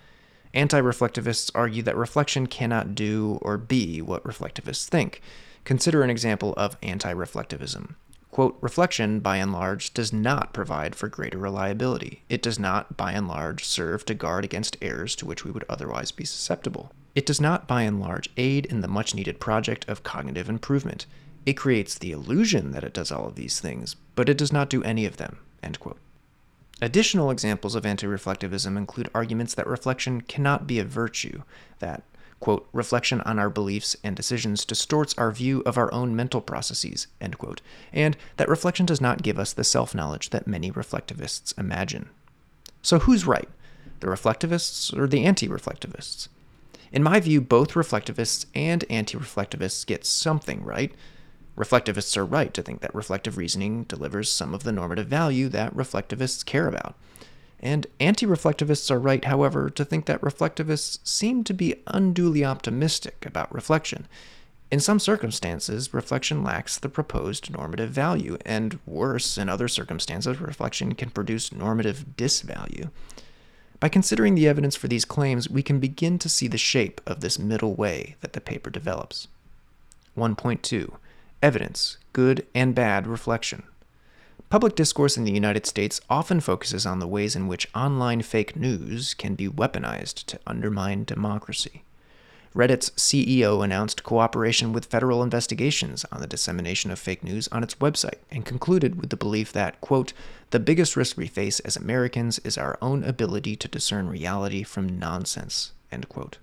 Anti 0.52 0.80
reflectivists 0.80 1.50
argue 1.54 1.83
that 1.83 1.97
reflection 1.97 2.47
cannot 2.47 2.95
do 2.95 3.38
or 3.42 3.57
be 3.57 4.02
what 4.02 4.25
reflectivists 4.25 4.88
think. 4.88 5.23
Consider 5.64 6.02
an 6.02 6.11
example 6.11 6.54
of 6.57 6.76
anti 6.83 7.12
reflectivism. 7.12 7.95
Quote, 8.30 8.57
reflection, 8.61 9.19
by 9.21 9.37
and 9.37 9.52
large, 9.52 9.92
does 9.92 10.12
not 10.12 10.52
provide 10.52 10.95
for 10.95 11.09
greater 11.09 11.38
reliability. 11.38 12.23
It 12.28 12.42
does 12.42 12.59
not, 12.59 12.97
by 12.97 13.12
and 13.12 13.26
large, 13.26 13.64
serve 13.64 14.04
to 14.07 14.14
guard 14.14 14.45
against 14.45 14.76
errors 14.80 15.16
to 15.16 15.26
which 15.26 15.45
we 15.45 15.50
would 15.50 15.64
otherwise 15.69 16.12
be 16.12 16.25
susceptible. 16.25 16.92
It 17.14 17.26
does 17.26 17.40
not, 17.40 17.66
by 17.66 17.83
and 17.83 18.00
large, 18.00 18.30
aid 18.37 18.66
in 18.66 18.83
the 18.83 18.88
much 18.88 19.16
needed 19.16 19.40
project 19.40 19.85
of 19.88 20.04
cognitive 20.04 20.49
improvement. 20.49 21.07
It 21.45 21.54
creates 21.54 21.99
the 21.99 22.12
illusion 22.12 22.71
that 22.71 22.85
it 22.85 22.95
does 22.95 23.11
all 23.11 23.26
of 23.26 23.35
these 23.35 23.59
things, 23.59 23.97
but 24.14 24.28
it 24.28 24.38
does 24.38 24.52
not 24.52 24.71
do 24.71 24.83
any 24.85 25.07
of 25.07 25.16
them. 25.16 25.38
End 25.62 25.80
quote. 25.80 25.99
Additional 26.82 27.30
examples 27.30 27.75
of 27.75 27.84
anti 27.84 28.06
reflectivism 28.06 28.76
include 28.76 29.10
arguments 29.14 29.54
that 29.54 29.66
reflection 29.66 30.22
cannot 30.22 30.66
be 30.66 30.78
a 30.78 30.84
virtue, 30.84 31.42
that, 31.78 32.02
quote, 32.40 32.66
reflection 32.72 33.20
on 33.22 33.38
our 33.38 33.50
beliefs 33.50 33.96
and 34.02 34.16
decisions 34.16 34.64
distorts 34.64 35.14
our 35.18 35.30
view 35.30 35.62
of 35.66 35.76
our 35.76 35.92
own 35.92 36.16
mental 36.16 36.40
processes, 36.40 37.06
end 37.20 37.37
quote, 37.37 37.60
and 37.92 38.16
that 38.38 38.49
reflection 38.49 38.87
does 38.87 39.00
not 39.00 39.22
give 39.22 39.38
us 39.38 39.52
the 39.52 39.64
self 39.64 39.94
knowledge 39.94 40.30
that 40.30 40.46
many 40.46 40.70
reflectivists 40.72 41.56
imagine. 41.58 42.08
So 42.80 43.00
who's 43.00 43.26
right, 43.26 43.49
the 44.00 44.06
reflectivists 44.06 44.96
or 44.96 45.06
the 45.06 45.25
anti 45.25 45.49
reflectivists? 45.49 46.28
In 46.92 47.02
my 47.02 47.20
view, 47.20 47.42
both 47.42 47.72
reflectivists 47.72 48.46
and 48.54 48.84
anti 48.88 49.18
reflectivists 49.18 49.84
get 49.87 50.06
something 50.06 50.64
right. 50.64 50.92
Reflectivists 51.61 52.17
are 52.17 52.25
right 52.25 52.55
to 52.55 52.62
think 52.62 52.81
that 52.81 52.95
reflective 52.95 53.37
reasoning 53.37 53.85
delivers 53.85 54.33
some 54.33 54.55
of 54.55 54.62
the 54.62 54.73
normative 54.73 55.09
value 55.09 55.47
that 55.50 55.76
reflectivists 55.76 56.43
care 56.43 56.67
about. 56.67 56.95
And 57.62 57.87
anti 58.00 58.25
reflectivists 58.25 58.90
are 58.90 58.99
right, 58.99 59.23
however, 59.26 59.69
to 59.69 59.85
think 59.85 60.07
that 60.07 60.23
reflectivists 60.23 61.07
seem 61.07 61.45
to 61.45 61.52
be 61.52 61.75
unduly 61.87 62.47
optimistic 62.47 63.26
about 63.26 63.55
reflection. 63.55 64.09
In 64.71 64.81
some 64.81 64.99
circumstances, 64.99 65.93
reflection 65.93 66.43
lacks 66.43 66.79
the 66.79 66.88
proposed 66.88 67.50
normative 67.50 67.90
value, 67.90 68.38
and 68.47 68.79
worse, 68.87 69.37
in 69.37 69.50
other 69.50 69.69
circumstances, 69.69 70.40
reflection 70.40 70.95
can 70.95 71.11
produce 71.11 71.52
normative 71.52 72.07
disvalue. 72.17 72.88
By 73.81 73.90
considering 73.90 74.35
the 74.35 74.49
evidence 74.49 74.76
for 74.76 74.88
these 74.88 75.05
claims, 75.05 75.50
we 75.50 75.62
can 75.62 75.79
begin 75.79 76.19
to 76.21 76.31
see 76.31 76.49
the 76.49 76.57
shape 76.57 77.02
of 77.07 77.21
this 77.21 77.38
middle 77.38 77.75
way 77.75 78.17
that 78.23 78.33
the 78.33 78.40
paper 78.40 78.71
develops. 78.71 79.29
1.2 80.17 80.93
Evidence 81.42 81.97
Good 82.12 82.47
and 82.54 82.75
Bad 82.75 83.06
Reflection. 83.06 83.62
Public 84.50 84.75
discourse 84.75 85.16
in 85.16 85.25
the 85.25 85.32
United 85.32 85.64
States 85.64 86.00
often 86.11 86.40
focuses 86.40 86.85
on 86.85 86.99
the 86.99 87.06
ways 87.06 87.35
in 87.35 87.49
which 87.49 87.68
online 87.75 88.20
fake 88.20 88.56
news 88.56 89.14
can 89.14 89.35
be 89.37 89.49
weaponized 89.49 90.26
to 90.26 90.40
undermine 90.47 91.04
democracy. 91.04 91.82
Reddit's 92.54 92.90
CEO 92.90 93.64
announced 93.64 94.02
cooperation 94.02 94.73
with 94.73 94.87
federal 94.87 95.23
investigations 95.23 96.04
on 96.11 96.20
the 96.20 96.26
dissemination 96.26 96.90
of 96.90 96.99
fake 96.99 97.23
news 97.23 97.49
on 97.49 97.62
its 97.62 97.76
website 97.76 98.18
and 98.30 98.44
concluded 98.44 99.00
with 99.00 99.11
the 99.11 99.16
belief 99.16 99.52
that, 99.52 99.80
quote, 99.80 100.12
the 100.50 100.59
biggest 100.59 100.97
risk 100.97 101.16
we 101.16 101.28
face 101.28 101.61
as 101.61 101.76
Americans 101.76 102.40
is 102.40 102.59
our 102.59 102.76
own 102.82 103.04
ability 103.04 103.54
to 103.54 103.68
discern 103.68 104.09
reality 104.09 104.64
from 104.64 104.99
nonsense, 104.99 105.73
end 105.92 106.09
quote. 106.09 106.38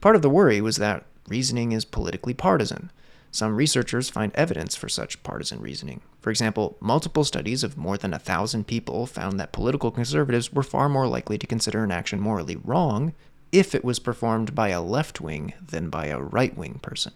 Part 0.00 0.14
of 0.14 0.22
the 0.22 0.30
worry 0.30 0.60
was 0.60 0.76
that 0.76 1.04
reasoning 1.28 1.72
is 1.72 1.84
politically 1.84 2.32
partisan. 2.32 2.90
Some 3.36 3.54
researchers 3.54 4.08
find 4.08 4.32
evidence 4.34 4.76
for 4.76 4.88
such 4.88 5.22
partisan 5.22 5.60
reasoning. 5.60 6.00
For 6.22 6.30
example, 6.30 6.78
multiple 6.80 7.22
studies 7.22 7.62
of 7.62 7.76
more 7.76 7.98
than 7.98 8.14
a 8.14 8.18
thousand 8.18 8.66
people 8.66 9.04
found 9.04 9.38
that 9.38 9.52
political 9.52 9.90
conservatives 9.90 10.54
were 10.54 10.62
far 10.62 10.88
more 10.88 11.06
likely 11.06 11.36
to 11.36 11.46
consider 11.46 11.84
an 11.84 11.90
action 11.90 12.18
morally 12.18 12.56
wrong 12.56 13.12
if 13.52 13.74
it 13.74 13.84
was 13.84 13.98
performed 13.98 14.54
by 14.54 14.68
a 14.70 14.80
left 14.80 15.20
wing 15.20 15.52
than 15.60 15.90
by 15.90 16.06
a 16.06 16.18
right 16.18 16.56
wing 16.56 16.80
person. 16.80 17.12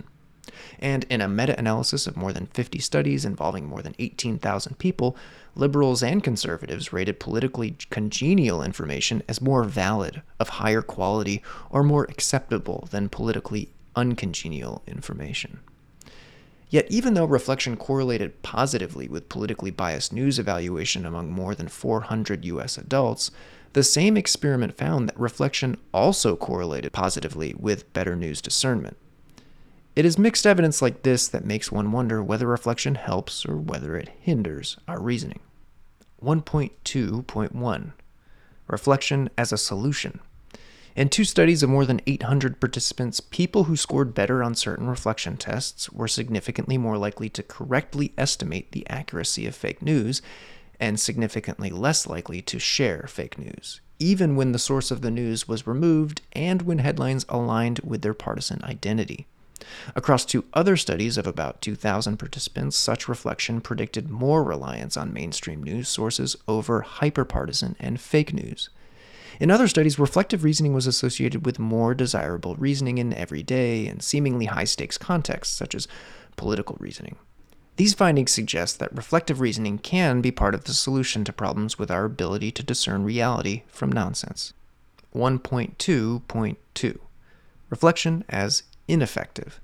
And 0.79 1.07
in 1.09 1.23
a 1.23 1.27
meta 1.27 1.59
analysis 1.59 2.07
of 2.07 2.19
more 2.19 2.35
than 2.35 2.49
50 2.49 2.81
studies 2.81 3.25
involving 3.25 3.67
more 3.67 3.81
than 3.81 3.95
18,000 3.99 4.77
people, 4.77 5.17
liberals 5.55 6.03
and 6.03 6.23
conservatives 6.23 6.93
rated 6.93 7.19
politically 7.19 7.79
congenial 7.89 8.63
information 8.63 9.23
as 9.27 9.41
more 9.41 9.65
valid, 9.65 10.21
of 10.39 10.51
higher 10.51 10.83
quality, 10.83 11.43
or 11.71 11.83
more 11.83 12.05
acceptable 12.11 12.89
than 12.91 13.09
politically 13.09 13.71
uncongenial 13.97 14.83
information. 14.87 15.61
Yet, 16.71 16.87
even 16.89 17.15
though 17.15 17.25
reflection 17.25 17.77
correlated 17.77 18.43
positively 18.43 19.09
with 19.09 19.29
politically 19.29 19.73
biased 19.73 20.13
news 20.13 20.39
evaluation 20.39 21.05
among 21.05 21.33
more 21.33 21.55
than 21.55 21.67
400 21.67 22.45
US 22.45 22.79
adults, 22.79 23.33
the 23.73 23.83
same 23.83 24.17
experiment 24.17 24.79
found 24.79 25.09
that 25.09 25.19
reflection 25.19 25.77
also 25.93 26.37
correlated 26.37 26.93
positively 26.93 27.55
with 27.59 27.93
better 27.93 28.15
news 28.15 28.41
discernment. 28.41 28.97
It 29.97 30.05
is 30.05 30.19
mixed 30.19 30.47
evidence 30.47 30.81
like 30.81 31.03
this 31.03 31.27
that 31.29 31.45
makes 31.45 31.73
one 31.73 31.91
wonder 31.91 32.23
whether 32.23 32.47
reflection 32.47 32.95
helps 32.95 33.45
or 33.45 33.57
whether 33.57 33.97
it 33.97 34.09
hinders 34.21 34.77
our 34.87 35.01
reasoning. 35.01 35.41
1.2.1 36.23 37.93
Reflection 38.69 39.31
as 39.37 39.53
a 39.53 39.59
solution. 39.59 40.21
In 40.97 41.09
two 41.09 41.25
studies 41.25 41.63
of 41.63 41.71
more 41.71 41.87
than 41.87 42.01
800 42.07 42.59
participants, 42.61 43.21
people 43.21 43.65
who 43.65 43.77
scored 43.77 44.13
better 44.13 44.43
on 44.43 44.55
certain 44.57 44.89
reflection 44.89 45.37
tests 45.37 45.89
were 45.91 46.09
significantly 46.09 46.77
more 46.79 46.99
likely 46.99 47.29
to 47.31 47.45
correctly 47.45 48.13
estimate 48.19 48.73
the 48.73 48.89
accuracy 48.89 49.47
of 49.47 49.55
fake 49.55 49.83
news 49.83 50.21
and 50.81 50.99
significantly 50.99 51.71
less 51.71 52.07
likely 52.07 52.43
to 52.43 52.59
share 52.59 53.07
fake 53.07 53.39
news, 53.39 53.81
even 54.01 54.35
when 54.35 54.51
the 54.51 54.59
source 54.59 54.91
of 54.91 55.01
the 55.03 55.11
news 55.11 55.47
was 55.47 55.67
removed 55.67 56.23
and 56.33 56.63
when 56.63 56.79
headlines 56.79 57.25
aligned 57.29 57.79
with 57.81 58.03
their 58.03 58.15
partisan 58.15 58.63
identity. 58.65 59.27
Across 59.95 60.25
two 60.25 60.45
other 60.55 60.77
studies 60.77 61.19
of 61.19 61.27
about 61.27 61.61
2,000 61.61 62.17
participants, 62.17 62.77
such 62.77 63.09
reflection 63.09 63.61
predicted 63.61 64.11
more 64.11 64.43
reliance 64.43 64.97
on 64.97 65.13
mainstream 65.13 65.63
news 65.63 65.89
sources 65.89 66.35
over 66.49 66.83
hyperpartisan 66.83 67.77
and 67.79 68.01
fake 68.01 68.33
news. 68.33 68.71
In 69.39 69.51
other 69.51 69.69
studies, 69.69 69.99
reflective 69.99 70.45
reasoning 70.45 70.75
was 70.75 70.87
associated 70.87 71.47
with 71.47 71.59
more 71.59 71.95
desirable 71.95 72.57
reasoning 72.57 72.99
in 72.99 73.15
everyday 73.15 73.87
and 73.87 74.03
seemingly 74.03 74.47
high 74.47 74.65
stakes 74.65 74.99
contexts, 74.99 75.55
such 75.55 75.75
as 75.75 75.87
political 76.37 76.77
reasoning. 76.81 77.17
These 77.77 77.95
findings 77.95 78.33
suggest 78.33 78.79
that 78.79 78.95
reflective 78.95 79.41
reasoning 79.41 79.79
can 79.79 80.21
be 80.21 80.31
part 80.31 80.55
of 80.55 80.65
the 80.65 80.75
solution 80.75 81.25
to 81.25 81.33
problems 81.33 81.79
with 81.79 81.91
our 81.91 82.05
ability 82.05 82.51
to 82.53 82.63
discern 82.63 83.05
reality 83.05 83.63
from 83.69 83.91
nonsense. 83.91 84.53
1.2.2 85.15 86.99
Reflection 87.71 88.25
as 88.29 88.65
ineffective. 88.87 89.61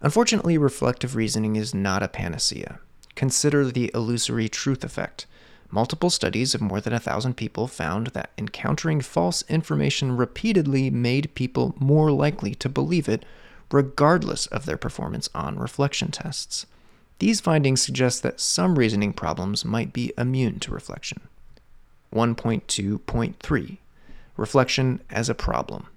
Unfortunately, 0.00 0.58
reflective 0.58 1.14
reasoning 1.14 1.56
is 1.56 1.74
not 1.74 2.02
a 2.02 2.08
panacea. 2.08 2.80
Consider 3.14 3.66
the 3.66 3.90
illusory 3.94 4.48
truth 4.48 4.82
effect. 4.82 5.26
Multiple 5.74 6.08
studies 6.08 6.54
of 6.54 6.60
more 6.60 6.80
than 6.80 6.92
a 6.92 7.00
thousand 7.00 7.36
people 7.36 7.66
found 7.66 8.06
that 8.08 8.30
encountering 8.38 9.00
false 9.00 9.42
information 9.48 10.16
repeatedly 10.16 10.88
made 10.88 11.34
people 11.34 11.74
more 11.80 12.12
likely 12.12 12.54
to 12.54 12.68
believe 12.68 13.08
it, 13.08 13.24
regardless 13.72 14.46
of 14.46 14.66
their 14.66 14.76
performance 14.76 15.28
on 15.34 15.58
reflection 15.58 16.12
tests. 16.12 16.66
These 17.18 17.40
findings 17.40 17.82
suggest 17.82 18.22
that 18.22 18.38
some 18.38 18.78
reasoning 18.78 19.12
problems 19.12 19.64
might 19.64 19.92
be 19.92 20.12
immune 20.16 20.60
to 20.60 20.70
reflection. 20.70 21.22
1.2.3 22.14 23.78
Reflection 24.36 25.00
as 25.10 25.28
a 25.28 25.34
problem. 25.34 25.88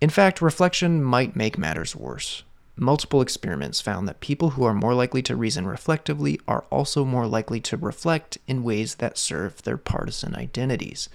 In 0.00 0.10
fact, 0.10 0.42
reflection 0.42 1.04
might 1.04 1.36
make 1.36 1.56
matters 1.56 1.94
worse. 1.94 2.42
Multiple 2.82 3.20
experiments 3.20 3.80
found 3.80 4.08
that 4.08 4.18
people 4.18 4.50
who 4.50 4.64
are 4.64 4.74
more 4.74 4.92
likely 4.92 5.22
to 5.22 5.36
reason 5.36 5.68
reflectively 5.68 6.40
are 6.48 6.64
also 6.68 7.04
more 7.04 7.28
likely 7.28 7.60
to 7.60 7.76
reflect 7.76 8.38
in 8.48 8.64
ways 8.64 8.96
that 8.96 9.16
serve 9.16 9.62
their 9.62 9.76
partisan 9.76 10.34
identities. 10.34 11.08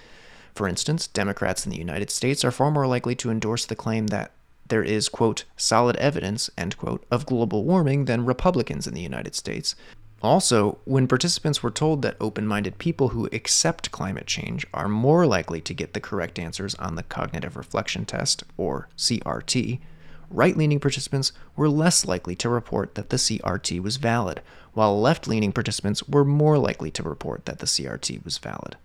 For 0.56 0.66
instance, 0.66 1.08
Democrats 1.08 1.66
in 1.66 1.72
the 1.74 1.78
United 1.78 2.10
States 2.10 2.46
are 2.46 2.52
far 2.52 2.72
more 2.72 2.88
likely 2.88 3.16
to 3.16 3.30
endorse 3.30 3.66
the 3.66 3.76
claim 3.76 4.08
that 4.08 4.32
there 4.70 4.82
is, 4.82 5.10
quote, 5.10 5.44
solid 5.58 5.98
evidence, 5.98 6.50
end 6.58 6.78
quote, 6.78 7.06
of 7.12 7.26
global 7.26 7.66
warming 7.66 8.06
than 8.06 8.24
Republicans 8.24 8.88
in 8.88 8.94
the 8.94 9.02
United 9.02 9.36
States. 9.36 9.76
Also, 10.24 10.78
when 10.86 11.06
participants 11.06 11.62
were 11.62 11.70
told 11.70 12.02
that 12.02 12.16
open 12.22 12.48
minded 12.48 12.78
people 12.78 13.10
who 13.10 13.28
accept 13.34 13.92
climate 13.92 14.26
change 14.26 14.66
are 14.74 14.88
more 14.88 15.28
likely 15.28 15.60
to 15.60 15.74
get 15.74 15.94
the 15.94 16.00
correct 16.00 16.40
answers 16.40 16.76
on 16.76 16.96
the 16.96 17.04
Cognitive 17.04 17.58
Reflection 17.58 18.06
Test, 18.06 18.46
or 18.56 18.88
CRT, 18.98 19.82
right 20.30 20.58
leaning 20.58 20.80
participants 20.80 21.32
were 21.56 21.70
less 21.70 22.06
likely 22.06 22.36
to 22.36 22.50
report 22.50 22.96
that 22.96 23.10
the 23.10 23.18
CRT 23.18 23.82
was 23.82 23.98
valid, 23.98 24.42
while 24.74 25.00
left 25.00 25.28
leaning 25.28 25.52
participants 25.52 26.08
were 26.08 26.26
more 26.26 26.58
likely 26.58 26.92
to 26.92 27.04
report 27.04 27.46
that 27.46 27.60
the 27.60 27.66
CRT 27.66 28.24
was 28.24 28.38
valid. 28.38 28.76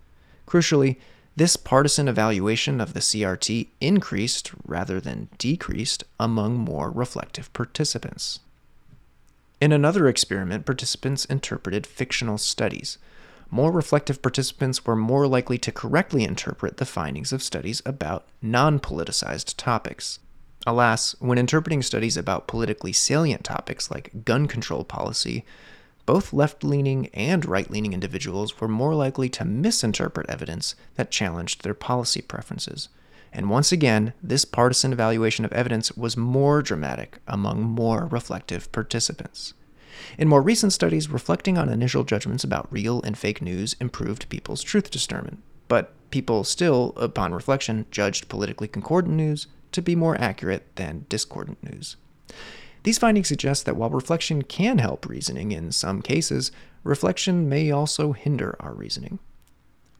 Crucially, 0.47 0.97
this 1.35 1.57
partisan 1.57 2.09
evaluation 2.09 2.81
of 2.81 2.93
the 2.93 3.01
CRT 3.01 3.69
increased 3.81 4.53
rather 4.67 5.01
than 5.01 5.29
decreased 5.39 6.05
among 6.21 6.59
more 6.59 6.91
reflective 6.91 7.53
participants. 7.53 8.41
In 9.61 9.73
another 9.73 10.09
experiment, 10.09 10.67
participants 10.67 11.25
interpreted 11.25 11.87
fictional 11.87 12.37
studies. 12.37 12.99
More 13.51 13.71
reflective 13.71 14.21
participants 14.21 14.85
were 14.85 14.97
more 14.97 15.27
likely 15.27 15.57
to 15.59 15.73
correctly 15.73 16.25
interpret 16.25 16.79
the 16.79 16.87
findings 16.87 17.33
of 17.33 17.43
studies 17.43 17.81
about 17.87 18.27
non 18.43 18.81
politicized 18.81 19.55
topics. 19.57 20.19
Alas, 20.67 21.17
when 21.19 21.39
interpreting 21.39 21.83
studies 21.83 22.17
about 22.17 22.47
politically 22.47 22.93
salient 22.93 23.43
topics 23.43 23.91
like 23.91 24.25
gun 24.25 24.47
control 24.47 24.85
policy, 24.85 25.45
both 26.07 26.33
left 26.33 26.63
leaning 26.63 27.09
and 27.09 27.45
right 27.45 27.71
leaning 27.71 27.93
individuals 27.93 28.61
were 28.61 28.69
more 28.69 28.95
likely 28.95 29.29
to 29.29 29.45
misinterpret 29.45 30.29
evidence 30.29 30.75
that 30.95 31.11
challenged 31.11 31.63
their 31.63 31.75
policy 31.75 32.21
preferences. 32.21 32.89
And 33.33 33.51
once 33.51 33.73
again, 33.73 34.13
this 34.23 34.45
partisan 34.45 34.93
evaluation 34.93 35.45
of 35.45 35.53
evidence 35.53 35.93
was 35.97 36.17
more 36.17 36.63
dramatic 36.63 37.19
among 37.27 37.63
more 37.63 38.07
reflective 38.07 38.71
participants. 38.73 39.55
In 40.19 40.29
more 40.29 40.43
recent 40.43 40.73
studies, 40.73 41.09
reflecting 41.09 41.59
on 41.59 41.69
initial 41.69 42.05
judgments 42.05 42.45
about 42.45 42.73
real 42.73 43.01
and 43.03 43.17
fake 43.17 43.43
news 43.43 43.75
improved 43.81 44.29
people's 44.29 44.63
truth 44.63 44.91
discernment, 44.91 45.43
but 45.69 45.95
people 46.11 46.45
still, 46.45 46.93
upon 46.97 47.33
reflection, 47.33 47.87
judged 47.91 48.29
politically 48.29 48.69
concordant 48.69 49.17
news 49.17 49.47
to 49.73 49.83
be 49.83 49.97
more 49.97 50.21
accurate 50.21 50.77
than 50.77 51.07
discordant 51.09 51.63
news. 51.63 51.97
These 52.85 52.99
findings 52.99 53.29
suggest 53.29 53.65
that 53.67 53.77
while 53.77 53.91
reflection 53.91 54.43
can 54.43 54.79
help 54.79 55.07
reasoning 55.07 55.53
in 55.53 55.71
some 55.73 56.03
cases, 56.03 56.51
reflection 56.83 57.49
may 57.49 57.71
also 57.71 58.13
hinder 58.13 58.57
our 58.59 58.75
reasoning. 58.75 59.19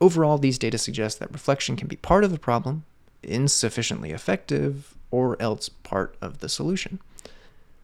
Overall, 0.01 0.37
these 0.37 0.57
data 0.57 0.77
suggest 0.77 1.19
that 1.19 1.31
reflection 1.31 1.77
can 1.77 1.87
be 1.87 1.95
part 1.95 2.25
of 2.25 2.31
the 2.31 2.39
problem, 2.39 2.83
insufficiently 3.21 4.11
effective, 4.11 4.95
or 5.11 5.41
else 5.41 5.69
part 5.69 6.17
of 6.21 6.39
the 6.39 6.49
solution. 6.49 6.99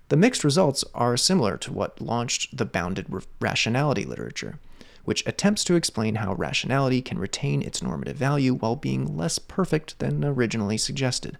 The 0.09 0.17
mixed 0.17 0.43
results 0.43 0.83
are 0.93 1.15
similar 1.15 1.55
to 1.57 1.71
what 1.71 2.01
launched 2.01 2.57
the 2.57 2.65
bounded 2.65 3.05
rationality 3.39 4.03
literature, 4.03 4.59
which 5.05 5.25
attempts 5.25 5.63
to 5.65 5.75
explain 5.75 6.15
how 6.15 6.33
rationality 6.33 7.01
can 7.01 7.19
retain 7.19 7.61
its 7.61 7.81
normative 7.81 8.17
value 8.17 8.55
while 8.55 8.75
being 8.75 9.15
less 9.15 9.39
perfect 9.39 9.97
than 9.99 10.25
originally 10.25 10.77
suggested. 10.77 11.37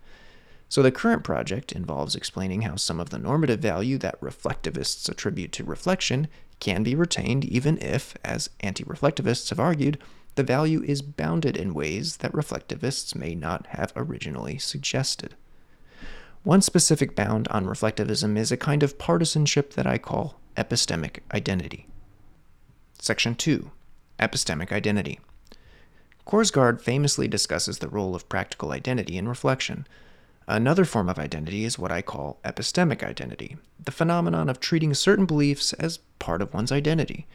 So 0.70 0.84
the 0.84 0.92
current 0.92 1.24
project 1.24 1.72
involves 1.72 2.16
explaining 2.16 2.62
how 2.62 2.76
some 2.76 3.00
of 3.00 3.10
the 3.10 3.18
normative 3.18 3.60
value 3.60 3.98
that 3.98 4.22
reflectivists 4.22 5.10
attribute 5.10 5.52
to 5.54 5.64
reflection 5.64 6.28
can 6.60 6.84
be 6.84 6.94
retained 6.94 7.44
even 7.44 7.80
if, 7.80 8.16
as 8.24 8.52
anti 8.60 8.84
reflectivists 8.84 9.50
have 9.50 9.60
argued, 9.60 9.98
the 10.36 10.44
value 10.44 10.84
is 10.84 11.02
bounded 11.02 11.58
in 11.58 11.74
ways 11.74 12.18
that 12.18 12.34
reflectivists 12.34 13.16
may 13.16 13.34
not 13.34 13.66
have 13.68 13.92
originally 13.96 14.60
suggested. 14.60 15.36
One 16.44 16.62
specific 16.62 17.16
bound 17.16 17.48
on 17.50 17.66
reflectivism 17.66 18.38
is 18.38 18.52
a 18.52 18.58
kind 18.58 18.84
of 18.84 18.98
partisanship 19.00 19.74
that 19.74 19.88
I 19.88 19.98
call 19.98 20.40
epistemic 20.56 21.20
identity. 21.34 21.88
Section 23.00 23.36
2 23.36 23.72
Epistemic 24.20 24.72
Identity. 24.72 25.20
Korsgaard 26.28 26.80
famously 26.80 27.28
discusses 27.28 27.80
the 27.80 27.88
role 27.88 28.14
of 28.14 28.30
practical 28.30 28.72
identity 28.72 29.18
in 29.18 29.28
reflection. 29.28 29.88
Another 30.50 30.84
form 30.84 31.10
of 31.10 31.20
identity 31.20 31.64
is 31.64 31.78
what 31.78 31.92
I 31.92 32.02
call 32.02 32.40
epistemic 32.44 33.04
identity, 33.04 33.58
the 33.80 33.92
phenomenon 33.92 34.50
of 34.50 34.60
treating 34.60 34.96
certain 34.96 35.28
beliefs 35.28 35.74
as 35.74 36.00
part 36.18 36.42
of 36.42 36.56
one's 36.56 36.72
identity. 36.72 37.28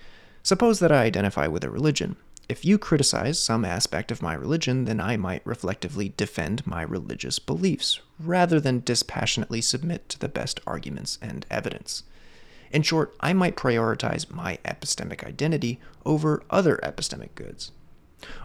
Suppose 0.43 0.81
that 0.81 0.91
I 0.91 1.05
identify 1.05 1.47
with 1.47 1.63
a 1.63 1.71
religion. 1.71 2.17
If 2.49 2.65
you 2.65 2.77
criticize 2.77 3.39
some 3.39 3.65
aspect 3.65 4.11
of 4.11 4.21
my 4.21 4.35
religion, 4.35 4.85
then 4.85 5.01
I 5.01 5.17
might 5.17 5.47
reflectively 5.47 6.13
defend 6.17 6.67
my 6.67 6.83
religious 6.83 7.39
beliefs, 7.39 8.01
rather 8.19 8.59
than 8.59 8.81
dispassionately 8.81 9.61
submit 9.61 10.09
to 10.09 10.19
the 10.19 10.29
best 10.29 10.59
arguments 10.67 11.17
and 11.23 11.47
evidence. 11.53 12.03
In 12.73 12.83
short, 12.83 13.15
I 13.21 13.33
might 13.33 13.55
prioritize 13.55 14.29
my 14.29 14.59
epistemic 14.65 15.23
identity 15.23 15.79
over 16.05 16.43
other 16.51 16.81
epistemic 16.83 17.37
goods. 17.37 17.71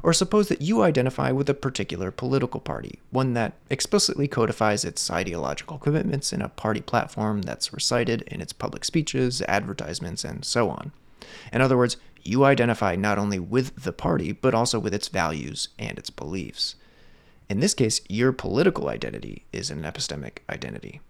Or 0.04 0.14
suppose 0.14 0.48
that 0.50 0.62
you 0.62 0.82
identify 0.82 1.32
with 1.32 1.50
a 1.50 1.54
particular 1.54 2.12
political 2.12 2.60
party, 2.60 3.00
one 3.12 3.34
that 3.34 3.54
explicitly 3.70 4.28
codifies 4.28 4.86
its 4.86 5.10
ideological 5.10 5.78
commitments 5.78 6.32
in 6.34 6.42
a 6.42 6.50
party 6.50 6.82
platform 6.82 7.42
that's 7.42 7.74
recited 7.74 8.22
in 8.24 8.42
its 8.42 8.54
public 8.54 8.86
speeches, 8.86 9.42
advertisements, 9.44 10.24
and 10.24 10.46
so 10.46 10.70
on. 10.70 10.92
In 11.52 11.62
other 11.62 11.78
words, 11.78 11.98
you 12.24 12.44
identify 12.44 12.96
not 12.96 13.18
only 13.18 13.40
with 13.40 13.84
the 13.84 13.94
party, 13.94 14.32
but 14.32 14.54
also 14.54 14.80
with 14.80 14.94
its 14.94 15.08
values 15.08 15.70
and 15.78 15.98
its 15.98 16.10
beliefs. 16.10 16.76
In 17.50 17.60
this 17.60 17.74
case, 17.74 18.02
your 18.08 18.32
political 18.32 18.90
identity 18.90 19.46
is 19.52 19.72
an 19.72 19.82
epistemic 19.82 20.40
identity. 20.50 21.02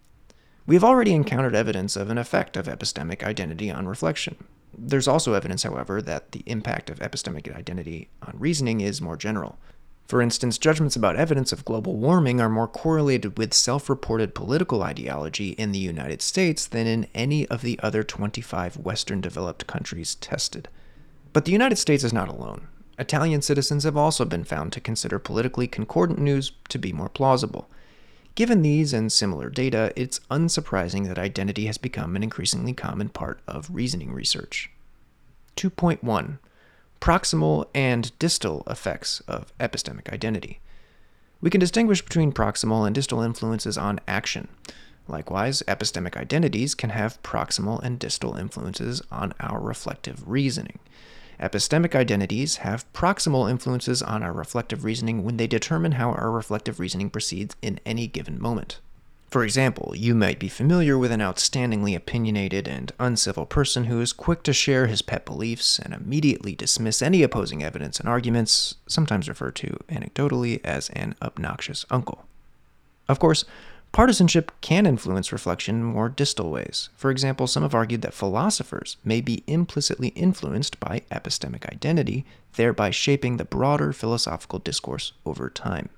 We 0.65 0.75
have 0.75 0.83
already 0.83 1.13
encountered 1.13 1.55
evidence 1.55 1.95
of 1.95 2.09
an 2.09 2.17
effect 2.17 2.55
of 2.55 2.67
epistemic 2.67 3.23
identity 3.23 3.71
on 3.71 3.87
reflection. 3.87 4.35
There's 4.77 5.07
also 5.07 5.33
evidence, 5.33 5.63
however, 5.63 6.01
that 6.01 6.31
the 6.31 6.43
impact 6.45 6.89
of 6.89 6.99
epistemic 6.99 7.53
identity 7.55 8.09
on 8.21 8.35
reasoning 8.37 8.81
is 8.81 9.01
more 9.01 9.17
general. 9.17 9.57
For 10.07 10.23
instance, 10.23 10.57
judgments 10.57 10.95
about 10.95 11.17
evidence 11.17 11.51
of 11.51 11.65
global 11.65 11.95
warming 11.95 12.41
are 12.41 12.49
more 12.49 12.67
correlated 12.67 13.37
with 13.37 13.53
self 13.53 13.89
reported 13.89 14.33
political 14.33 14.81
ideology 14.81 15.49
in 15.51 15.71
the 15.71 15.77
United 15.77 16.23
States 16.23 16.65
than 16.65 16.87
in 16.87 17.07
any 17.13 17.47
of 17.47 17.61
the 17.61 17.79
other 17.83 18.01
25 18.01 18.77
Western 18.77 19.21
developed 19.21 19.67
countries 19.67 20.15
tested. 20.15 20.67
But 21.31 21.45
the 21.45 21.51
United 21.51 21.75
States 21.75 22.03
is 22.03 22.11
not 22.11 22.27
alone. 22.27 22.67
Italian 22.97 23.43
citizens 23.43 23.83
have 23.83 23.95
also 23.95 24.25
been 24.25 24.43
found 24.43 24.73
to 24.73 24.81
consider 24.81 25.19
politically 25.19 25.67
concordant 25.67 26.17
news 26.19 26.51
to 26.69 26.79
be 26.79 26.91
more 26.91 27.09
plausible. 27.09 27.69
Given 28.39 28.61
these 28.61 28.93
and 28.93 29.11
similar 29.11 29.49
data, 29.49 29.91
it's 29.97 30.21
unsurprising 30.31 31.09
that 31.09 31.19
identity 31.19 31.65
has 31.65 31.77
become 31.77 32.15
an 32.15 32.23
increasingly 32.23 32.71
common 32.71 33.09
part 33.09 33.41
of 33.45 33.69
reasoning 33.69 34.13
research. 34.13 34.69
2.1 35.57 36.37
proximal 37.01 37.65
and 37.75 38.17
distal 38.17 38.63
effects 38.65 39.19
of 39.27 39.51
epistemic 39.57 40.13
identity. 40.13 40.61
We 41.41 41.49
can 41.49 41.59
distinguish 41.59 42.01
between 42.01 42.31
proximal 42.31 42.85
and 42.85 42.95
distal 42.95 43.19
influences 43.19 43.77
on 43.77 43.99
action. 44.07 44.47
Likewise, 45.09 45.61
epistemic 45.67 46.15
identities 46.15 46.75
can 46.75 46.91
have 46.91 47.21
proximal 47.23 47.83
and 47.83 47.99
distal 47.99 48.37
influences 48.37 49.01
on 49.11 49.33
our 49.41 49.59
reflective 49.59 50.25
reasoning. 50.25 50.79
Epistemic 51.39 51.95
identities 51.95 52.57
have 52.57 52.91
proximal 52.91 53.49
influences 53.49 54.01
on 54.01 54.23
our 54.23 54.33
reflective 54.33 54.83
reasoning 54.83 55.23
when 55.23 55.37
they 55.37 55.47
determine 55.47 55.93
how 55.93 56.11
our 56.11 56.31
reflective 56.31 56.79
reasoning 56.79 57.09
proceeds 57.09 57.55
in 57.61 57.79
any 57.85 58.07
given 58.07 58.41
moment. 58.41 58.79
For 59.29 59.43
example, 59.43 59.93
you 59.95 60.15
might 60.15 60.39
be 60.39 60.49
familiar 60.49 60.97
with 60.97 61.11
an 61.11 61.19
outstandingly 61.19 61.95
opinionated 61.95 62.67
and 62.67 62.91
uncivil 62.99 63.45
person 63.45 63.85
who 63.85 64.01
is 64.01 64.11
quick 64.11 64.41
to 64.43 64.53
share 64.53 64.87
his 64.87 65.03
pet 65.03 65.23
beliefs 65.23 65.77
and 65.77 65.93
immediately 65.93 66.55
dismiss 66.55 67.01
any 67.01 67.21
opposing 67.21 67.63
evidence 67.63 67.99
and 67.99 68.09
arguments, 68.09 68.75
sometimes 68.87 69.29
referred 69.29 69.55
to 69.57 69.77
anecdotally 69.87 70.59
as 70.65 70.89
an 70.89 71.13
obnoxious 71.21 71.85
uncle. 71.91 72.25
Of 73.07 73.19
course, 73.19 73.45
partisanship 73.91 74.51
can 74.61 74.85
influence 74.85 75.31
reflection 75.31 75.75
in 75.75 75.83
more 75.83 76.09
distal 76.09 76.49
ways. 76.51 76.89
For 76.95 77.11
example, 77.11 77.47
some 77.47 77.63
have 77.63 77.75
argued 77.75 78.01
that 78.01 78.13
philosophers 78.13 78.97
may 79.03 79.21
be 79.21 79.43
implicitly 79.47 80.09
influenced 80.09 80.79
by 80.79 81.01
epistemic 81.11 81.65
identity, 81.71 82.25
thereby 82.55 82.91
shaping 82.91 83.37
the 83.37 83.45
broader 83.45 83.91
philosophical 83.93 84.59
discourse 84.59 85.13
over 85.25 85.49
time. 85.49 85.89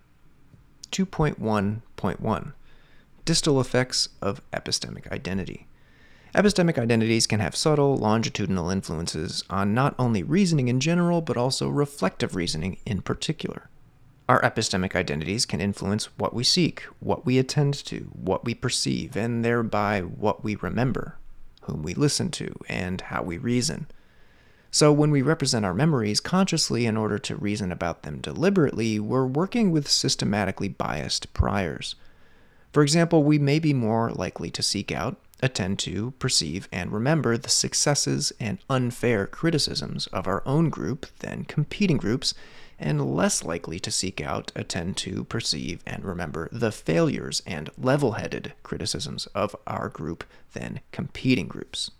2.1.1 0.91 2.53
distal 3.23 3.61
effects 3.61 4.09
of 4.21 4.41
epistemic 4.51 5.09
identity. 5.11 5.67
Epistemic 6.33 6.77
identities 6.77 7.27
can 7.27 7.39
have 7.39 7.55
subtle, 7.55 7.97
longitudinal 7.97 8.69
influences 8.69 9.43
on 9.49 9.73
not 9.73 9.93
only 9.99 10.23
reasoning 10.23 10.69
in 10.69 10.79
general, 10.79 11.21
but 11.21 11.37
also 11.37 11.67
reflective 11.67 12.35
reasoning 12.35 12.77
in 12.85 13.01
particular. 13.01 13.69
Our 14.31 14.41
epistemic 14.43 14.95
identities 14.95 15.45
can 15.45 15.59
influence 15.59 16.05
what 16.17 16.33
we 16.33 16.45
seek, 16.45 16.83
what 17.01 17.25
we 17.25 17.37
attend 17.37 17.73
to, 17.83 18.09
what 18.13 18.45
we 18.45 18.55
perceive, 18.55 19.17
and 19.17 19.43
thereby 19.43 19.99
what 19.99 20.41
we 20.41 20.55
remember, 20.55 21.17
whom 21.63 21.83
we 21.83 21.93
listen 21.93 22.31
to, 22.31 22.55
and 22.69 23.01
how 23.01 23.23
we 23.23 23.37
reason. 23.37 23.87
So, 24.71 24.93
when 24.93 25.11
we 25.11 25.21
represent 25.21 25.65
our 25.65 25.73
memories 25.73 26.21
consciously 26.21 26.85
in 26.85 26.95
order 26.95 27.19
to 27.19 27.35
reason 27.35 27.73
about 27.73 28.03
them 28.03 28.21
deliberately, 28.21 29.01
we're 29.01 29.25
working 29.25 29.69
with 29.69 29.89
systematically 29.89 30.69
biased 30.69 31.33
priors. 31.33 31.95
For 32.71 32.83
example, 32.83 33.23
we 33.23 33.37
may 33.37 33.59
be 33.59 33.73
more 33.73 34.11
likely 34.11 34.49
to 34.51 34.63
seek 34.63 34.93
out, 34.93 35.17
attend 35.43 35.77
to, 35.79 36.11
perceive, 36.19 36.69
and 36.71 36.93
remember 36.93 37.35
the 37.35 37.49
successes 37.49 38.31
and 38.39 38.59
unfair 38.69 39.27
criticisms 39.27 40.07
of 40.07 40.25
our 40.25 40.41
own 40.45 40.69
group 40.69 41.05
than 41.19 41.43
competing 41.43 41.97
groups, 41.97 42.33
and 42.81 43.15
less 43.15 43.43
likely 43.43 43.79
to 43.79 43.91
seek 43.91 44.19
out, 44.19 44.51
attend 44.55 44.97
to, 44.97 45.23
perceive, 45.25 45.81
and 45.85 46.03
remember 46.03 46.49
the 46.51 46.71
failures 46.71 47.41
and 47.45 47.69
level 47.77 48.13
headed 48.13 48.53
criticisms 48.63 49.27
of 49.27 49.55
our 49.67 49.87
group 49.87 50.23
than 50.53 50.81
competing 50.91 51.47
groups. 51.47 51.91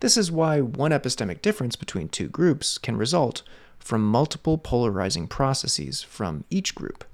This 0.00 0.16
is 0.16 0.30
why 0.30 0.60
one 0.60 0.92
epistemic 0.92 1.42
difference 1.42 1.74
between 1.74 2.08
two 2.08 2.28
groups 2.28 2.78
can 2.78 2.96
result 2.96 3.42
from 3.78 4.02
multiple 4.02 4.56
polarizing 4.56 5.26
processes 5.26 6.02
from 6.02 6.44
each 6.48 6.74
group. 6.76 7.04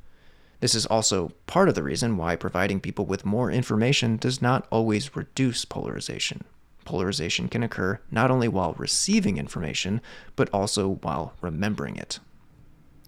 This 0.61 0.75
is 0.75 0.87
also 0.87 1.33
part 1.47 1.69
of 1.69 1.75
the 1.75 1.83
reason 1.83 2.17
why 2.17 2.37
providing 2.37 2.81
people 2.81 3.07
with 3.07 3.25
more 3.25 3.51
information 3.51 4.19
does 4.19 4.43
not 4.43 4.67
always 4.71 5.17
reduce 5.17 5.65
polarization. 5.65 6.45
Polarization 6.85 7.49
can 7.49 7.63
occur 7.63 8.01
not 8.11 8.31
only 8.31 8.49
while 8.49 8.75
receiving 8.75 9.39
information, 9.39 10.03
but 10.37 10.51
also 10.53 10.99
while 11.03 11.33
remembering 11.41 11.97
it. 11.97 12.19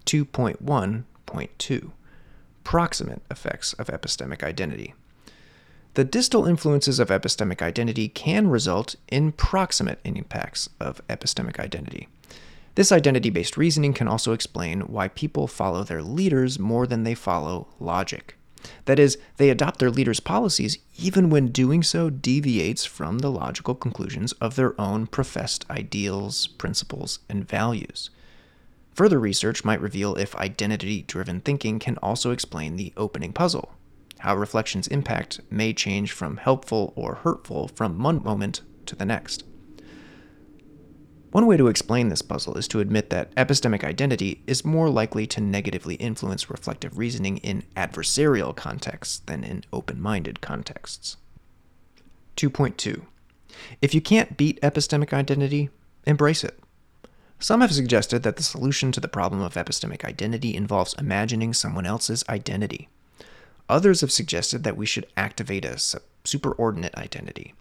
2.1.2 0.07 1.91
Proximate 2.63 3.21
effects 3.29 3.73
of 3.73 3.87
epistemic 3.87 4.41
identity. 4.41 4.93
The 5.95 6.05
distal 6.05 6.45
influences 6.45 6.99
of 6.99 7.09
epistemic 7.09 7.61
identity 7.61 8.07
can 8.07 8.47
result 8.47 8.95
in 9.09 9.33
proximate 9.33 9.99
impacts 10.05 10.69
of 10.79 11.05
epistemic 11.09 11.59
identity. 11.59 12.07
This 12.75 12.91
identity 12.91 13.29
based 13.29 13.57
reasoning 13.57 13.93
can 13.93 14.07
also 14.07 14.31
explain 14.31 14.81
why 14.81 15.09
people 15.09 15.45
follow 15.47 15.83
their 15.83 16.01
leaders 16.01 16.57
more 16.57 16.87
than 16.87 17.03
they 17.03 17.15
follow 17.15 17.67
logic. 17.79 18.37
That 18.85 18.99
is, 18.99 19.17
they 19.35 19.49
adopt 19.49 19.79
their 19.79 19.91
leaders' 19.91 20.19
policies 20.21 20.77
even 20.97 21.29
when 21.29 21.47
doing 21.47 21.83
so 21.83 22.09
deviates 22.09 22.85
from 22.85 23.19
the 23.19 23.31
logical 23.31 23.75
conclusions 23.75 24.31
of 24.33 24.55
their 24.55 24.79
own 24.79 25.07
professed 25.07 25.65
ideals, 25.69 26.47
principles, 26.47 27.19
and 27.27 27.45
values. 27.47 28.09
Further 28.97 29.19
research 29.19 29.63
might 29.63 29.79
reveal 29.79 30.15
if 30.15 30.35
identity 30.35 31.03
driven 31.03 31.39
thinking 31.39 31.79
can 31.79 31.97
also 31.97 32.31
explain 32.31 32.75
the 32.75 32.93
opening 32.97 33.31
puzzle 33.31 33.77
how 34.19 34.35
reflection's 34.35 34.87
impact 34.87 35.39
may 35.49 35.73
change 35.73 36.11
from 36.11 36.37
helpful 36.37 36.93
or 36.95 37.15
hurtful 37.15 37.67
from 37.67 38.01
one 38.01 38.23
moment 38.23 38.61
to 38.85 38.95
the 38.95 39.05
next. 39.05 39.43
One 41.31 41.45
way 41.45 41.57
to 41.57 41.67
explain 41.67 42.09
this 42.09 42.21
puzzle 42.21 42.57
is 42.57 42.67
to 42.69 42.79
admit 42.79 43.09
that 43.09 43.35
epistemic 43.35 43.83
identity 43.83 44.43
is 44.47 44.65
more 44.65 44.89
likely 44.89 45.27
to 45.27 45.41
negatively 45.41 45.95
influence 45.95 46.49
reflective 46.49 46.97
reasoning 46.97 47.37
in 47.37 47.63
adversarial 47.75 48.55
contexts 48.55 49.19
than 49.19 49.43
in 49.43 49.63
open 49.71 50.01
minded 50.01 50.41
contexts. 50.41 51.17
2.2 52.37 53.05
If 53.81 53.93
you 53.93 54.01
can't 54.01 54.37
beat 54.37 54.59
epistemic 54.61 55.13
identity, 55.13 55.69
embrace 56.05 56.43
it. 56.43 56.59
Some 57.39 57.61
have 57.61 57.73
suggested 57.73 58.23
that 58.23 58.35
the 58.35 58.43
solution 58.43 58.91
to 58.91 58.99
the 58.99 59.07
problem 59.07 59.41
of 59.41 59.53
epistemic 59.53 60.03
identity 60.03 60.55
involves 60.55 60.95
imagining 60.97 61.53
someone 61.53 61.85
else's 61.85 62.23
identity. 62.27 62.89
Others 63.69 64.01
have 64.01 64.11
suggested 64.11 64.63
that 64.63 64.77
we 64.77 64.85
should 64.85 65.07
activate 65.15 65.65
a 65.65 65.79
superordinate 66.23 66.95
identity. 66.95 67.53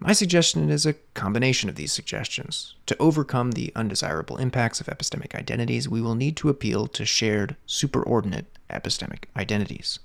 My 0.00 0.12
suggestion 0.14 0.70
is 0.70 0.86
a 0.86 0.94
combination 1.14 1.68
of 1.68 1.76
these 1.76 1.92
suggestions. 1.92 2.74
To 2.86 2.96
overcome 2.98 3.52
the 3.52 3.70
undesirable 3.76 4.38
impacts 4.38 4.80
of 4.80 4.86
epistemic 4.86 5.34
identities, 5.34 5.88
we 5.88 6.00
will 6.00 6.14
need 6.14 6.36
to 6.38 6.48
appeal 6.48 6.86
to 6.88 7.04
shared 7.04 7.54
superordinate 7.68 8.46
epistemic 8.70 9.24
identities. 9.36 9.98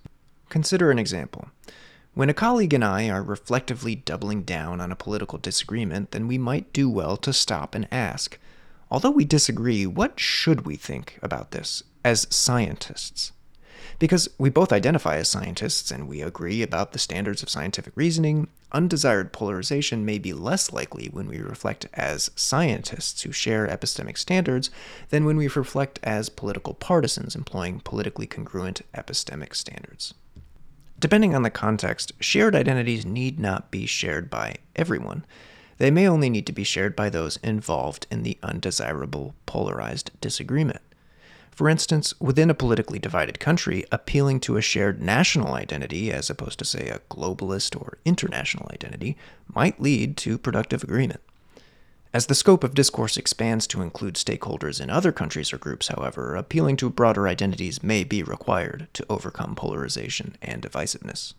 Consider 0.49 0.91
an 0.91 0.99
example. 0.99 1.47
When 2.13 2.29
a 2.29 2.33
colleague 2.33 2.73
and 2.73 2.83
I 2.83 3.09
are 3.09 3.23
reflectively 3.23 3.95
doubling 3.95 4.43
down 4.43 4.81
on 4.81 4.91
a 4.91 4.97
political 4.97 5.39
disagreement, 5.39 6.11
then 6.11 6.27
we 6.27 6.37
might 6.37 6.73
do 6.73 6.89
well 6.89 7.15
to 7.17 7.33
stop 7.33 7.73
and 7.73 7.87
ask, 7.91 8.37
although 8.89 9.11
we 9.11 9.25
disagree, 9.25 9.85
what 9.85 10.19
should 10.19 10.65
we 10.65 10.75
think 10.75 11.19
about 11.21 11.51
this 11.51 11.83
as 12.03 12.27
scientists? 12.29 13.31
Because 13.97 14.27
we 14.37 14.49
both 14.49 14.73
identify 14.73 15.17
as 15.17 15.29
scientists 15.29 15.89
and 15.89 16.07
we 16.07 16.21
agree 16.21 16.61
about 16.61 16.91
the 16.91 16.99
standards 16.99 17.41
of 17.41 17.49
scientific 17.49 17.93
reasoning, 17.95 18.47
undesired 18.71 19.31
polarization 19.31 20.03
may 20.03 20.17
be 20.17 20.33
less 20.33 20.73
likely 20.73 21.07
when 21.11 21.27
we 21.27 21.37
reflect 21.39 21.87
as 21.93 22.29
scientists 22.35 23.21
who 23.21 23.31
share 23.31 23.67
epistemic 23.67 24.17
standards 24.17 24.69
than 25.09 25.23
when 25.23 25.37
we 25.37 25.47
reflect 25.47 25.99
as 26.03 26.29
political 26.29 26.73
partisans 26.73 27.35
employing 27.35 27.79
politically 27.79 28.27
congruent 28.27 28.81
epistemic 28.93 29.55
standards. 29.55 30.13
Depending 30.99 31.35
on 31.35 31.43
the 31.43 31.49
context, 31.49 32.11
shared 32.19 32.55
identities 32.55 33.05
need 33.05 33.39
not 33.39 33.71
be 33.71 33.85
shared 33.85 34.29
by 34.29 34.55
everyone. 34.75 35.25
They 35.77 35.91
may 35.91 36.07
only 36.07 36.29
need 36.29 36.45
to 36.47 36.53
be 36.53 36.63
shared 36.63 36.95
by 36.95 37.09
those 37.09 37.37
involved 37.37 38.07
in 38.09 38.23
the 38.23 38.37
undesirable 38.41 39.35
polarized 39.45 40.11
disagreement. 40.21 40.81
For 41.51 41.69
instance, 41.69 42.13
within 42.19 42.49
a 42.49 42.53
politically 42.53 42.99
divided 42.99 43.39
country, 43.39 43.85
appealing 43.91 44.41
to 44.41 44.57
a 44.57 44.61
shared 44.61 45.01
national 45.01 45.53
identity, 45.53 46.11
as 46.11 46.29
opposed 46.29 46.59
to, 46.59 46.65
say, 46.65 46.89
a 46.89 46.99
globalist 47.09 47.79
or 47.79 47.97
international 48.03 48.69
identity, 48.73 49.15
might 49.53 49.81
lead 49.81 50.17
to 50.17 50.37
productive 50.37 50.83
agreement. 50.83 51.21
As 52.13 52.27
the 52.27 52.35
scope 52.35 52.63
of 52.63 52.73
discourse 52.73 53.17
expands 53.17 53.67
to 53.67 53.81
include 53.81 54.15
stakeholders 54.15 54.79
in 54.79 54.89
other 54.89 55.11
countries 55.11 55.51
or 55.51 55.57
groups, 55.57 55.89
however, 55.89 56.35
appealing 56.35 56.77
to 56.77 56.89
broader 56.89 57.27
identities 57.27 57.83
may 57.83 58.03
be 58.03 58.23
required 58.23 58.87
to 58.93 59.05
overcome 59.09 59.55
polarization 59.55 60.37
and 60.41 60.61
divisiveness. 60.61 61.33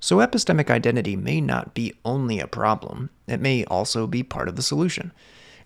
So, 0.00 0.18
epistemic 0.18 0.70
identity 0.70 1.16
may 1.16 1.40
not 1.40 1.74
be 1.74 1.94
only 2.04 2.38
a 2.38 2.46
problem, 2.46 3.10
it 3.26 3.40
may 3.40 3.64
also 3.64 4.06
be 4.06 4.22
part 4.22 4.48
of 4.48 4.56
the 4.56 4.62
solution. 4.62 5.12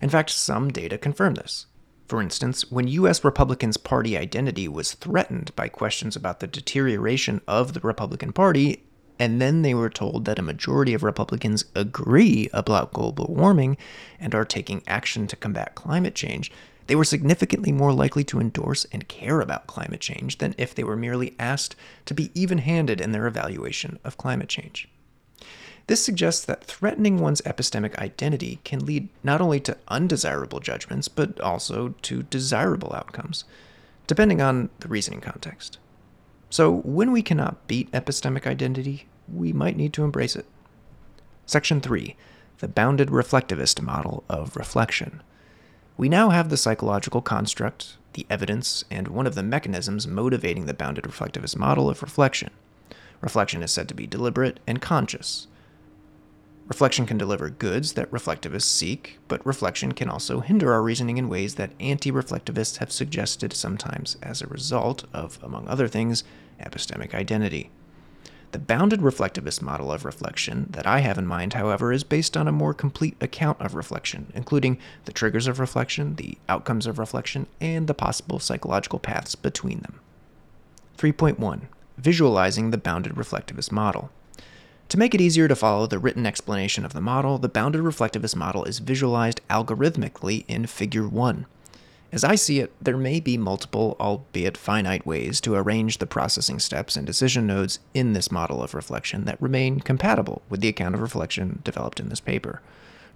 In 0.01 0.09
fact, 0.09 0.31
some 0.31 0.71
data 0.71 0.97
confirm 0.97 1.35
this. 1.35 1.67
For 2.07 2.21
instance, 2.21 2.69
when 2.71 2.87
U.S. 2.87 3.23
Republicans' 3.23 3.77
party 3.77 4.17
identity 4.17 4.67
was 4.67 4.93
threatened 4.93 5.55
by 5.55 5.67
questions 5.67 6.15
about 6.15 6.39
the 6.39 6.47
deterioration 6.47 7.41
of 7.47 7.73
the 7.73 7.79
Republican 7.79 8.33
Party, 8.33 8.83
and 9.19 9.39
then 9.39 9.61
they 9.61 9.73
were 9.73 9.89
told 9.89 10.25
that 10.25 10.39
a 10.39 10.43
majority 10.43 10.93
of 10.93 11.03
Republicans 11.03 11.65
agree 11.75 12.49
about 12.51 12.93
global 12.93 13.33
warming 13.33 13.77
and 14.19 14.33
are 14.35 14.45
taking 14.45 14.83
action 14.87 15.27
to 15.27 15.35
combat 15.35 15.75
climate 15.75 16.15
change, 16.15 16.51
they 16.87 16.95
were 16.95 17.03
significantly 17.03 17.71
more 17.71 17.93
likely 17.93 18.23
to 18.25 18.39
endorse 18.39 18.85
and 18.91 19.07
care 19.07 19.41
about 19.41 19.67
climate 19.67 20.01
change 20.01 20.39
than 20.39 20.55
if 20.57 20.75
they 20.75 20.83
were 20.83 20.95
merely 20.95 21.35
asked 21.39 21.75
to 22.05 22.13
be 22.13 22.31
even 22.33 22.57
handed 22.59 22.99
in 22.99 23.11
their 23.11 23.27
evaluation 23.27 23.99
of 24.03 24.17
climate 24.17 24.49
change. 24.49 24.89
This 25.87 26.03
suggests 26.03 26.45
that 26.45 26.63
threatening 26.63 27.19
one's 27.19 27.41
epistemic 27.41 27.95
identity 27.97 28.59
can 28.63 28.85
lead 28.85 29.09
not 29.21 29.41
only 29.41 29.59
to 29.61 29.77
undesirable 29.89 30.59
judgments, 30.59 31.07
but 31.07 31.39
also 31.41 31.89
to 32.03 32.23
desirable 32.23 32.93
outcomes, 32.93 33.43
depending 34.07 34.41
on 34.41 34.69
the 34.79 34.87
reasoning 34.87 35.19
context. 35.19 35.79
So, 36.49 36.71
when 36.71 37.11
we 37.11 37.21
cannot 37.21 37.67
beat 37.67 37.91
epistemic 37.91 38.47
identity, 38.47 39.07
we 39.31 39.51
might 39.51 39.75
need 39.75 39.91
to 39.93 40.03
embrace 40.03 40.35
it. 40.35 40.45
Section 41.45 41.81
3 41.81 42.15
The 42.59 42.67
Bounded 42.67 43.09
Reflectivist 43.09 43.81
Model 43.81 44.23
of 44.29 44.55
Reflection. 44.55 45.21
We 45.97 46.09
now 46.09 46.29
have 46.29 46.49
the 46.49 46.57
psychological 46.57 47.21
construct, 47.21 47.97
the 48.13 48.25
evidence, 48.29 48.83
and 48.89 49.07
one 49.07 49.27
of 49.27 49.35
the 49.35 49.43
mechanisms 49.43 50.07
motivating 50.07 50.65
the 50.65 50.73
bounded 50.73 51.05
reflectivist 51.05 51.57
model 51.57 51.89
of 51.89 52.01
reflection. 52.01 52.49
Reflection 53.21 53.63
is 53.63 53.71
said 53.71 53.87
to 53.87 53.93
be 53.93 54.07
deliberate 54.07 54.59
and 54.67 54.81
conscious, 54.81 55.47
Reflection 56.67 57.05
can 57.05 57.17
deliver 57.17 57.49
goods 57.49 57.93
that 57.93 58.09
reflectivists 58.09 58.63
seek, 58.63 59.19
but 59.27 59.45
reflection 59.45 59.91
can 59.91 60.09
also 60.09 60.39
hinder 60.39 60.71
our 60.71 60.81
reasoning 60.81 61.17
in 61.17 61.27
ways 61.27 61.55
that 61.55 61.73
anti 61.79 62.09
reflectivists 62.09 62.77
have 62.77 62.91
suggested 62.91 63.51
sometimes 63.51 64.15
as 64.23 64.41
a 64.41 64.47
result 64.47 65.03
of, 65.13 65.39
among 65.43 65.67
other 65.67 65.89
things, 65.89 66.23
epistemic 66.61 67.13
identity. 67.13 67.69
The 68.53 68.59
bounded 68.59 69.01
reflectivist 69.01 69.63
model 69.63 69.91
of 69.91 70.05
reflection 70.05 70.67
that 70.69 70.85
I 70.85 70.99
have 70.99 71.17
in 71.17 71.25
mind, 71.25 71.53
however, 71.53 71.91
is 71.91 72.03
based 72.03 72.37
on 72.37 72.47
a 72.47 72.51
more 72.51 72.75
complete 72.75 73.17
account 73.19 73.59
of 73.59 73.73
reflection, 73.73 74.31
including 74.35 74.77
the 75.05 75.11
triggers 75.11 75.47
of 75.47 75.59
reflection, 75.59 76.17
the 76.17 76.37
outcomes 76.47 76.85
of 76.85 76.99
reflection, 76.99 77.47
and 77.59 77.87
the 77.87 77.95
possible 77.95 78.37
psychological 78.37 78.99
paths 78.99 79.33
between 79.33 79.79
them. 79.79 79.99
3.1 80.99 81.61
Visualizing 81.97 82.69
the 82.69 82.77
bounded 82.77 83.13
reflectivist 83.13 83.71
model. 83.71 84.11
To 84.89 84.99
make 84.99 85.15
it 85.15 85.21
easier 85.21 85.47
to 85.47 85.55
follow 85.55 85.87
the 85.87 85.97
written 85.97 86.27
explanation 86.27 86.85
of 86.85 86.93
the 86.93 87.01
model, 87.01 87.39
the 87.39 87.49
bounded 87.49 87.81
reflectivist 87.81 88.35
model 88.35 88.65
is 88.65 88.77
visualized 88.77 89.41
algorithmically 89.49 90.45
in 90.47 90.67
Figure 90.67 91.07
1. 91.07 91.47
As 92.13 92.23
I 92.23 92.35
see 92.35 92.59
it, 92.59 92.71
there 92.79 92.95
may 92.95 93.19
be 93.19 93.39
multiple, 93.39 93.97
albeit 93.99 94.55
finite, 94.55 95.03
ways 95.03 95.41
to 95.41 95.55
arrange 95.55 95.97
the 95.97 96.05
processing 96.05 96.59
steps 96.59 96.95
and 96.95 97.07
decision 97.07 97.47
nodes 97.47 97.79
in 97.95 98.13
this 98.13 98.31
model 98.31 98.61
of 98.61 98.75
reflection 98.75 99.25
that 99.25 99.41
remain 99.41 99.79
compatible 99.79 100.43
with 100.47 100.61
the 100.61 100.67
account 100.67 100.93
of 100.93 101.01
reflection 101.01 101.63
developed 101.63 101.99
in 101.99 102.09
this 102.09 102.19
paper. 102.19 102.61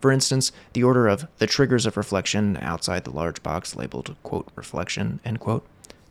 For 0.01 0.11
instance, 0.11 0.51
the 0.73 0.83
order 0.83 1.07
of 1.07 1.27
the 1.37 1.45
triggers 1.45 1.85
of 1.85 1.95
reflection 1.95 2.57
outside 2.59 3.03
the 3.03 3.11
large 3.11 3.43
box 3.43 3.75
labeled 3.75 4.15
quote 4.23 4.47
reflection 4.55 5.19
end 5.23 5.41
quote, 5.41 5.67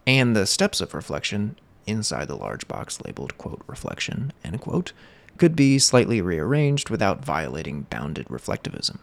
and 0.06 0.36
the 0.36 0.46
steps 0.46 0.80
of 0.80 0.94
reflection 0.94 1.56
inside 1.88 2.28
the 2.28 2.36
large 2.36 2.68
box 2.68 3.00
labeled 3.04 3.36
quote 3.36 3.62
reflection 3.66 4.32
end 4.44 4.60
quote 4.60 4.92
could 5.38 5.56
be 5.56 5.80
slightly 5.80 6.20
rearranged 6.20 6.88
without 6.88 7.24
violating 7.24 7.82
bounded 7.90 8.28
reflectivism. 8.28 8.98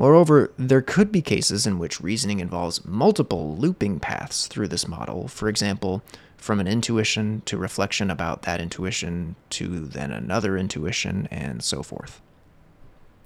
Moreover, 0.00 0.50
there 0.56 0.80
could 0.80 1.12
be 1.12 1.20
cases 1.20 1.66
in 1.66 1.78
which 1.78 2.00
reasoning 2.00 2.40
involves 2.40 2.86
multiple 2.86 3.54
looping 3.58 4.00
paths 4.00 4.46
through 4.46 4.68
this 4.68 4.88
model, 4.88 5.28
for 5.28 5.46
example, 5.46 6.02
from 6.38 6.58
an 6.58 6.66
intuition 6.66 7.42
to 7.44 7.58
reflection 7.58 8.10
about 8.10 8.40
that 8.42 8.62
intuition 8.62 9.36
to 9.50 9.80
then 9.80 10.10
another 10.10 10.56
intuition, 10.56 11.28
and 11.30 11.62
so 11.62 11.82
forth. 11.82 12.22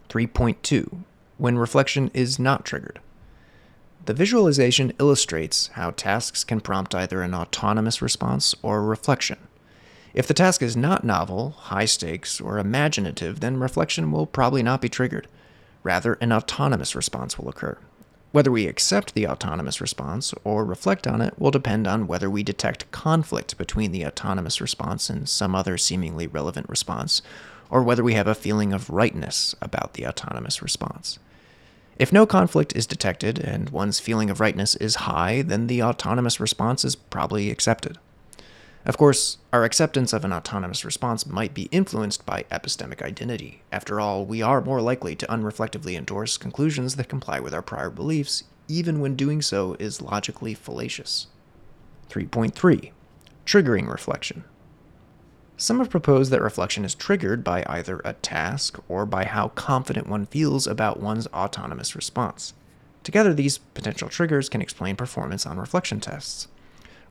3.2 0.08 1.04
When 1.38 1.56
reflection 1.58 2.10
is 2.12 2.40
not 2.40 2.64
triggered. 2.64 2.98
The 4.06 4.12
visualization 4.12 4.92
illustrates 4.98 5.68
how 5.74 5.92
tasks 5.92 6.42
can 6.42 6.60
prompt 6.60 6.92
either 6.92 7.22
an 7.22 7.34
autonomous 7.34 8.02
response 8.02 8.52
or 8.62 8.82
reflection. 8.82 9.38
If 10.12 10.26
the 10.26 10.34
task 10.34 10.60
is 10.60 10.76
not 10.76 11.04
novel, 11.04 11.50
high 11.50 11.84
stakes, 11.84 12.40
or 12.40 12.58
imaginative, 12.58 13.38
then 13.38 13.58
reflection 13.58 14.10
will 14.10 14.26
probably 14.26 14.64
not 14.64 14.80
be 14.80 14.88
triggered. 14.88 15.28
Rather, 15.84 16.14
an 16.14 16.32
autonomous 16.32 16.96
response 16.96 17.38
will 17.38 17.48
occur. 17.48 17.78
Whether 18.32 18.50
we 18.50 18.66
accept 18.66 19.14
the 19.14 19.28
autonomous 19.28 19.80
response 19.80 20.34
or 20.42 20.64
reflect 20.64 21.06
on 21.06 21.20
it 21.20 21.38
will 21.38 21.52
depend 21.52 21.86
on 21.86 22.08
whether 22.08 22.28
we 22.28 22.42
detect 22.42 22.90
conflict 22.90 23.56
between 23.56 23.92
the 23.92 24.04
autonomous 24.04 24.60
response 24.60 25.08
and 25.08 25.28
some 25.28 25.54
other 25.54 25.78
seemingly 25.78 26.26
relevant 26.26 26.68
response, 26.68 27.22
or 27.70 27.84
whether 27.84 28.02
we 28.02 28.14
have 28.14 28.26
a 28.26 28.34
feeling 28.34 28.72
of 28.72 28.90
rightness 28.90 29.54
about 29.62 29.94
the 29.94 30.04
autonomous 30.04 30.60
response. 30.62 31.20
If 31.96 32.12
no 32.12 32.26
conflict 32.26 32.74
is 32.74 32.88
detected 32.88 33.38
and 33.38 33.70
one's 33.70 34.00
feeling 34.00 34.30
of 34.30 34.40
rightness 34.40 34.74
is 34.76 34.96
high, 34.96 35.42
then 35.42 35.68
the 35.68 35.82
autonomous 35.82 36.40
response 36.40 36.84
is 36.84 36.96
probably 36.96 37.50
accepted. 37.50 37.98
Of 38.86 38.98
course, 38.98 39.38
our 39.50 39.64
acceptance 39.64 40.12
of 40.12 40.26
an 40.26 40.32
autonomous 40.32 40.84
response 40.84 41.26
might 41.26 41.54
be 41.54 41.70
influenced 41.70 42.26
by 42.26 42.44
epistemic 42.50 43.00
identity. 43.00 43.62
After 43.72 43.98
all, 43.98 44.26
we 44.26 44.42
are 44.42 44.60
more 44.60 44.82
likely 44.82 45.16
to 45.16 45.26
unreflectively 45.26 45.96
endorse 45.96 46.36
conclusions 46.36 46.96
that 46.96 47.08
comply 47.08 47.40
with 47.40 47.54
our 47.54 47.62
prior 47.62 47.88
beliefs, 47.88 48.44
even 48.68 49.00
when 49.00 49.16
doing 49.16 49.40
so 49.40 49.74
is 49.78 50.02
logically 50.02 50.52
fallacious. 50.52 51.28
3.3 52.10 52.92
Triggering 53.46 53.90
reflection. 53.90 54.44
Some 55.56 55.78
have 55.78 55.88
proposed 55.88 56.30
that 56.32 56.42
reflection 56.42 56.84
is 56.84 56.94
triggered 56.94 57.42
by 57.42 57.64
either 57.66 58.02
a 58.04 58.14
task 58.14 58.78
or 58.88 59.06
by 59.06 59.24
how 59.24 59.48
confident 59.48 60.08
one 60.08 60.26
feels 60.26 60.66
about 60.66 61.00
one's 61.00 61.26
autonomous 61.28 61.96
response. 61.96 62.52
Together, 63.02 63.32
these 63.32 63.58
potential 63.58 64.08
triggers 64.08 64.48
can 64.48 64.60
explain 64.60 64.96
performance 64.96 65.46
on 65.46 65.58
reflection 65.58 66.00
tests. 66.00 66.48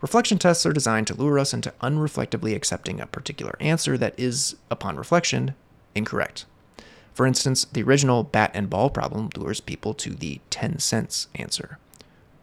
Reflection 0.03 0.37
tests 0.37 0.65
are 0.65 0.73
designed 0.73 1.07
to 1.07 1.13
lure 1.13 1.39
us 1.39 1.53
into 1.53 1.73
unreflectively 1.81 2.53
accepting 2.53 2.99
a 2.99 3.07
particular 3.07 3.55
answer 3.61 3.97
that 3.97 4.13
is, 4.19 4.57
upon 4.69 4.97
reflection, 4.97 5.55
incorrect. 5.95 6.43
For 7.13 7.25
instance, 7.25 7.63
the 7.63 7.83
original 7.83 8.21
bat 8.21 8.51
and 8.53 8.69
ball 8.69 8.89
problem 8.89 9.29
lures 9.37 9.61
people 9.61 9.93
to 9.93 10.09
the 10.09 10.41
10 10.49 10.79
cents 10.79 11.27
answer. 11.35 11.77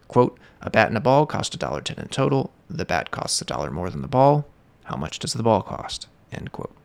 Quote, 0.07 0.39
a 0.59 0.71
bat 0.71 0.87
and 0.87 0.97
a 0.97 1.01
ball 1.01 1.27
cost 1.27 1.57
$1.10 1.57 1.99
in 1.99 2.07
total. 2.07 2.51
The 2.67 2.83
bat 2.83 3.11
costs 3.11 3.39
a 3.43 3.45
dollar 3.45 3.69
more 3.69 3.91
than 3.91 4.01
the 4.01 4.07
ball. 4.07 4.47
How 4.85 4.95
much 4.95 5.19
does 5.19 5.33
the 5.33 5.43
ball 5.43 5.61
cost? 5.61 6.07
End 6.31 6.51
quote. 6.51 6.75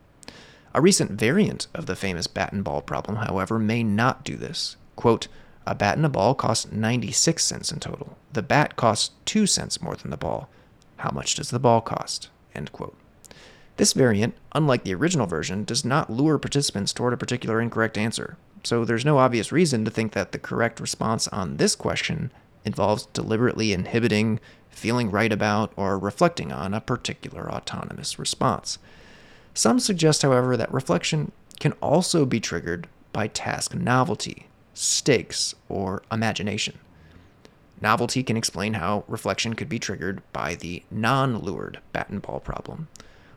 A 0.75 0.79
recent 0.79 1.09
variant 1.09 1.65
of 1.73 1.87
the 1.87 1.95
famous 1.95 2.27
bat 2.27 2.53
and 2.53 2.63
ball 2.63 2.83
problem, 2.83 3.15
however, 3.15 3.57
may 3.57 3.81
not 3.81 4.23
do 4.23 4.35
this. 4.35 4.75
Quote, 4.95 5.27
a 5.65 5.73
bat 5.73 5.97
and 5.97 6.05
a 6.05 6.09
ball 6.09 6.35
cost 6.35 6.71
96 6.71 7.43
cents 7.43 7.71
in 7.71 7.79
total. 7.79 8.15
The 8.31 8.43
bat 8.43 8.75
costs 8.75 9.15
2 9.25 9.47
cents 9.47 9.81
more 9.81 9.95
than 9.95 10.11
the 10.11 10.17
ball. 10.17 10.47
How 10.97 11.11
much 11.11 11.35
does 11.35 11.49
the 11.49 11.59
ball 11.59 11.81
cost? 11.81 12.29
End 12.55 12.71
quote. 12.71 12.95
This 13.77 13.93
variant, 13.93 14.35
unlike 14.53 14.83
the 14.83 14.95
original 14.95 15.27
version, 15.27 15.63
does 15.63 15.85
not 15.85 16.09
lure 16.09 16.39
participants 16.39 16.93
toward 16.93 17.13
a 17.13 17.17
particular 17.17 17.61
incorrect 17.61 17.97
answer, 17.97 18.37
so 18.63 18.83
there's 18.83 19.05
no 19.05 19.19
obvious 19.19 19.51
reason 19.51 19.85
to 19.85 19.91
think 19.91 20.13
that 20.13 20.31
the 20.31 20.39
correct 20.39 20.79
response 20.79 21.27
on 21.27 21.57
this 21.57 21.75
question 21.75 22.31
involves 22.65 23.05
deliberately 23.07 23.71
inhibiting, 23.73 24.39
feeling 24.69 25.11
right 25.11 25.31
about, 25.31 25.71
or 25.75 25.97
reflecting 25.97 26.51
on 26.51 26.73
a 26.73 26.81
particular 26.81 27.51
autonomous 27.51 28.17
response. 28.17 28.79
Some 29.53 29.79
suggest, 29.79 30.21
however, 30.23 30.57
that 30.57 30.73
reflection 30.73 31.31
can 31.59 31.73
also 31.73 32.25
be 32.25 32.39
triggered 32.39 32.87
by 33.13 33.27
task 33.27 33.73
novelty, 33.73 34.47
stakes, 34.73 35.55
or 35.69 36.03
imagination. 36.11 36.77
Novelty 37.79 38.23
can 38.23 38.37
explain 38.37 38.73
how 38.73 39.03
reflection 39.07 39.53
could 39.53 39.69
be 39.69 39.79
triggered 39.79 40.21
by 40.33 40.55
the 40.55 40.83
non 40.89 41.39
lured 41.39 41.79
bat 41.91 42.09
and 42.09 42.21
ball 42.21 42.39
problem. 42.39 42.87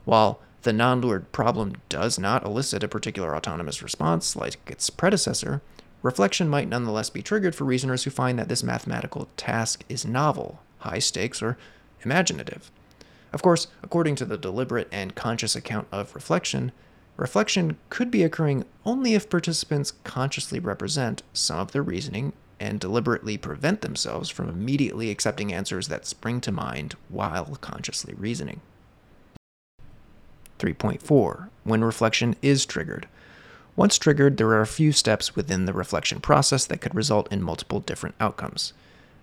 While 0.04 0.40
the 0.62 0.72
non 0.72 1.00
lured 1.00 1.30
problem 1.32 1.74
does 1.88 2.18
not 2.18 2.44
elicit 2.44 2.82
a 2.82 2.88
particular 2.88 3.36
autonomous 3.36 3.82
response 3.82 4.36
like 4.36 4.58
its 4.66 4.88
predecessor, 4.88 5.60
reflection 6.02 6.48
might 6.48 6.68
nonetheless 6.68 7.10
be 7.10 7.22
triggered 7.22 7.54
for 7.54 7.64
reasoners 7.64 8.04
who 8.04 8.10
find 8.10 8.38
that 8.38 8.48
this 8.48 8.62
mathematical 8.62 9.28
task 9.36 9.84
is 9.88 10.06
novel, 10.06 10.60
high 10.78 10.98
stakes, 10.98 11.42
or 11.42 11.58
imaginative. 12.02 12.70
Of 13.32 13.42
course, 13.42 13.68
according 13.82 14.16
to 14.16 14.24
the 14.24 14.38
deliberate 14.38 14.88
and 14.90 15.14
conscious 15.14 15.54
account 15.54 15.86
of 15.92 16.14
reflection, 16.14 16.72
reflection 17.16 17.76
could 17.90 18.10
be 18.10 18.22
occurring 18.22 18.64
only 18.84 19.14
if 19.14 19.30
participants 19.30 19.92
consciously 20.04 20.58
represent 20.58 21.22
some 21.32 21.58
of 21.58 21.72
their 21.72 21.82
reasoning 21.82 22.32
and 22.60 22.78
deliberately 22.78 23.38
prevent 23.38 23.80
themselves 23.80 24.28
from 24.28 24.48
immediately 24.48 25.10
accepting 25.10 25.52
answers 25.52 25.88
that 25.88 26.06
spring 26.06 26.40
to 26.42 26.52
mind 26.52 26.94
while 27.08 27.56
consciously 27.60 28.14
reasoning. 28.14 28.60
3.4 30.58 31.48
When 31.64 31.82
reflection 31.82 32.36
is 32.42 32.66
triggered. 32.66 33.08
Once 33.76 33.96
triggered, 33.96 34.36
there 34.36 34.48
are 34.48 34.60
a 34.60 34.66
few 34.66 34.92
steps 34.92 35.34
within 35.34 35.64
the 35.64 35.72
reflection 35.72 36.20
process 36.20 36.66
that 36.66 36.82
could 36.82 36.94
result 36.94 37.32
in 37.32 37.42
multiple 37.42 37.80
different 37.80 38.14
outcomes. 38.20 38.74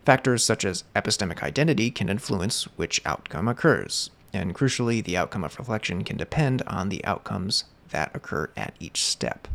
Factors 0.04 0.44
such 0.44 0.66
as 0.66 0.84
epistemic 0.96 1.44
identity 1.44 1.92
can 1.92 2.10
influence 2.10 2.64
which 2.76 3.02
outcome 3.06 3.48
occurs, 3.48 4.10
and 4.34 4.56
crucially, 4.56 5.04
the 5.04 5.18
outcome 5.18 5.44
of 5.44 5.60
reflection 5.60 6.04
can 6.04 6.18
depend 6.18 6.64
on 6.64 6.90
the 6.90 7.06
outcomes 7.06 7.66
that 7.90 8.16
occur 8.16 8.50
at 8.58 8.74
each 8.80 9.04
step. 9.04 9.48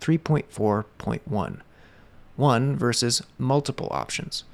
3.4.1 0.00 1.60
one 2.36 2.76
versus 2.76 3.22
multiple 3.38 3.88
options. 3.90 4.44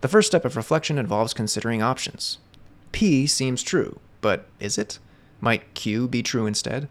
The 0.00 0.08
first 0.08 0.28
step 0.28 0.44
of 0.44 0.56
reflection 0.56 0.98
involves 0.98 1.34
considering 1.34 1.82
options. 1.82 2.38
P 2.92 3.26
seems 3.26 3.62
true, 3.62 3.98
but 4.20 4.46
is 4.60 4.78
it? 4.78 4.98
Might 5.40 5.74
Q 5.74 6.08
be 6.08 6.22
true 6.22 6.46
instead? 6.46 6.88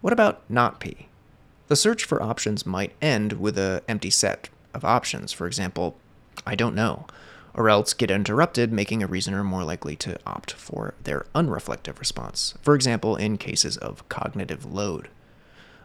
What 0.00 0.12
about 0.12 0.42
not 0.48 0.80
P? 0.80 1.08
The 1.68 1.76
search 1.76 2.04
for 2.04 2.22
options 2.22 2.66
might 2.66 2.94
end 3.00 3.34
with 3.34 3.58
an 3.58 3.80
empty 3.88 4.10
set 4.10 4.48
of 4.74 4.84
options, 4.84 5.32
for 5.32 5.46
example, 5.46 5.96
I 6.46 6.54
don't 6.54 6.74
know, 6.74 7.06
or 7.54 7.68
else 7.68 7.92
get 7.92 8.10
interrupted, 8.10 8.72
making 8.72 9.02
a 9.02 9.06
reasoner 9.06 9.44
more 9.44 9.64
likely 9.64 9.96
to 9.96 10.18
opt 10.26 10.52
for 10.52 10.94
their 11.04 11.26
unreflective 11.34 11.98
response, 11.98 12.54
for 12.62 12.74
example, 12.74 13.16
in 13.16 13.38
cases 13.38 13.76
of 13.76 14.08
cognitive 14.08 14.64
load. 14.64 15.08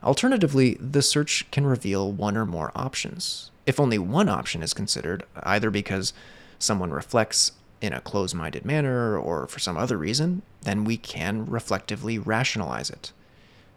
Alternatively, 0.03 0.77
the 0.79 1.01
search 1.01 1.49
can 1.51 1.65
reveal 1.65 2.11
one 2.11 2.37
or 2.37 2.45
more 2.45 2.71
options, 2.75 3.51
if 3.67 3.79
only 3.79 3.99
one 3.99 4.29
option 4.29 4.63
is 4.63 4.73
considered, 4.73 5.23
either 5.43 5.69
because 5.69 6.13
someone 6.57 6.91
reflects 6.91 7.51
in 7.81 7.93
a 7.93 8.01
closed 8.01 8.33
minded 8.33 8.65
manner 8.65 9.15
or 9.17 9.45
for 9.45 9.59
some 9.59 9.77
other 9.77 9.97
reason, 9.97 10.41
then 10.61 10.85
we 10.85 10.97
can 10.97 11.45
reflectively 11.45 12.17
rationalize 12.17 12.89
it. 12.89 13.11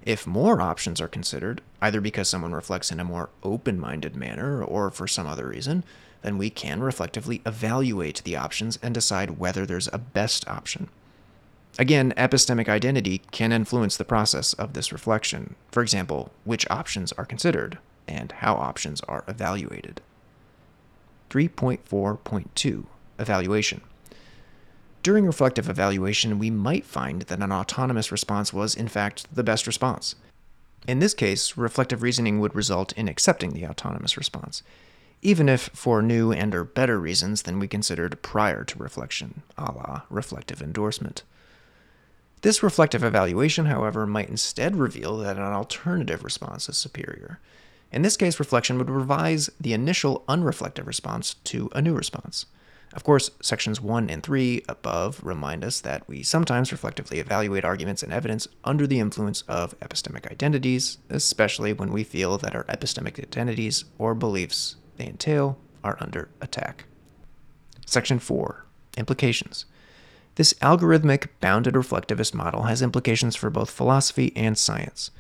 If 0.06 0.26
more 0.26 0.62
options 0.62 1.00
are 1.00 1.08
considered, 1.08 1.60
either 1.82 2.00
because 2.00 2.28
someone 2.28 2.54
reflects 2.54 2.90
in 2.90 3.00
a 3.00 3.04
more 3.04 3.28
open 3.42 3.78
minded 3.78 4.16
manner 4.16 4.62
or 4.62 4.90
for 4.90 5.06
some 5.06 5.26
other 5.26 5.48
reason, 5.48 5.84
then 6.22 6.38
we 6.38 6.50
can 6.50 6.80
reflectively 6.80 7.42
evaluate 7.44 8.22
the 8.24 8.36
options 8.36 8.78
and 8.82 8.94
decide 8.94 9.38
whether 9.38 9.66
there's 9.66 9.88
a 9.92 9.98
best 9.98 10.48
option. 10.48 10.88
Again, 11.78 12.14
epistemic 12.16 12.68
identity 12.68 13.22
can 13.30 13.52
influence 13.52 13.96
the 13.96 14.04
process 14.04 14.52
of 14.54 14.72
this 14.72 14.92
reflection. 14.92 15.56
For 15.70 15.82
example, 15.82 16.30
which 16.44 16.66
options 16.70 17.12
are 17.12 17.24
considered, 17.24 17.78
and 18.10 18.32
how 18.32 18.54
options 18.54 19.00
are 19.02 19.24
evaluated. 19.28 20.02
3.4.2 21.30 22.84
Evaluation. 23.18 23.80
During 25.02 25.24
reflective 25.24 25.68
evaluation, 25.68 26.38
we 26.38 26.50
might 26.50 26.84
find 26.84 27.22
that 27.22 27.40
an 27.40 27.52
autonomous 27.52 28.12
response 28.12 28.52
was, 28.52 28.74
in 28.74 28.88
fact, 28.88 29.34
the 29.34 29.44
best 29.44 29.66
response. 29.66 30.14
In 30.86 30.98
this 30.98 31.14
case, 31.14 31.56
reflective 31.56 32.02
reasoning 32.02 32.40
would 32.40 32.54
result 32.54 32.92
in 32.92 33.08
accepting 33.08 33.52
the 33.52 33.66
autonomous 33.66 34.16
response, 34.16 34.62
even 35.22 35.48
if 35.48 35.70
for 35.72 36.02
new 36.02 36.32
and 36.32 36.54
or 36.54 36.64
better 36.64 36.98
reasons 36.98 37.42
than 37.42 37.58
we 37.58 37.68
considered 37.68 38.22
prior 38.22 38.64
to 38.64 38.78
reflection, 38.78 39.42
a 39.56 39.72
la 39.72 40.02
reflective 40.10 40.60
endorsement. 40.60 41.22
This 42.42 42.62
reflective 42.62 43.04
evaluation, 43.04 43.66
however, 43.66 44.06
might 44.06 44.30
instead 44.30 44.76
reveal 44.76 45.18
that 45.18 45.36
an 45.36 45.42
alternative 45.42 46.24
response 46.24 46.68
is 46.68 46.78
superior, 46.78 47.38
in 47.92 48.02
this 48.02 48.16
case, 48.16 48.38
reflection 48.38 48.78
would 48.78 48.90
revise 48.90 49.50
the 49.60 49.72
initial 49.72 50.24
unreflective 50.28 50.86
response 50.86 51.34
to 51.44 51.68
a 51.74 51.82
new 51.82 51.94
response. 51.94 52.46
Of 52.92 53.04
course, 53.04 53.30
sections 53.40 53.80
1 53.80 54.10
and 54.10 54.22
3 54.22 54.64
above 54.68 55.20
remind 55.22 55.64
us 55.64 55.80
that 55.80 56.08
we 56.08 56.22
sometimes 56.24 56.72
reflectively 56.72 57.20
evaluate 57.20 57.64
arguments 57.64 58.02
and 58.02 58.12
evidence 58.12 58.48
under 58.64 58.86
the 58.86 58.98
influence 58.98 59.42
of 59.42 59.78
epistemic 59.80 60.30
identities, 60.30 60.98
especially 61.08 61.72
when 61.72 61.92
we 61.92 62.02
feel 62.02 62.36
that 62.38 62.54
our 62.54 62.64
epistemic 62.64 63.18
identities 63.18 63.84
or 63.98 64.14
beliefs 64.14 64.76
they 64.96 65.06
entail 65.06 65.58
are 65.84 65.96
under 66.00 66.30
attack. 66.40 66.84
Section 67.86 68.18
4 68.18 68.66
Implications. 68.96 69.66
This 70.34 70.54
algorithmic 70.54 71.28
bounded 71.40 71.74
reflectivist 71.74 72.34
model 72.34 72.64
has 72.64 72.82
implications 72.82 73.36
for 73.36 73.50
both 73.50 73.70
philosophy 73.70 74.32
and 74.34 74.58
science. 74.58 75.10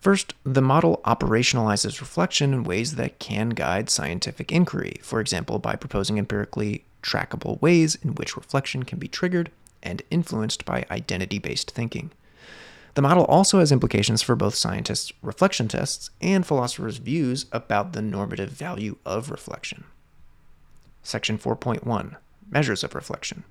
First, 0.00 0.32
the 0.44 0.62
model 0.62 1.02
operationalizes 1.04 2.00
reflection 2.00 2.54
in 2.54 2.64
ways 2.64 2.94
that 2.94 3.18
can 3.18 3.50
guide 3.50 3.90
scientific 3.90 4.50
inquiry, 4.50 4.96
for 5.02 5.20
example, 5.20 5.58
by 5.58 5.76
proposing 5.76 6.16
empirically 6.16 6.84
trackable 7.02 7.60
ways 7.60 7.96
in 7.96 8.14
which 8.14 8.36
reflection 8.36 8.84
can 8.84 8.98
be 8.98 9.08
triggered 9.08 9.50
and 9.82 10.02
influenced 10.10 10.64
by 10.64 10.86
identity 10.90 11.38
based 11.38 11.70
thinking. 11.70 12.10
The 12.94 13.02
model 13.02 13.24
also 13.26 13.58
has 13.58 13.70
implications 13.70 14.22
for 14.22 14.34
both 14.34 14.54
scientists' 14.54 15.12
reflection 15.22 15.68
tests 15.68 16.10
and 16.20 16.46
philosophers' 16.46 16.96
views 16.96 17.46
about 17.52 17.92
the 17.92 18.02
normative 18.02 18.50
value 18.50 18.96
of 19.04 19.30
reflection. 19.30 19.84
Section 21.02 21.38
4.1 21.38 22.16
Measures 22.50 22.82
of 22.82 22.94
Reflection. 22.94 23.44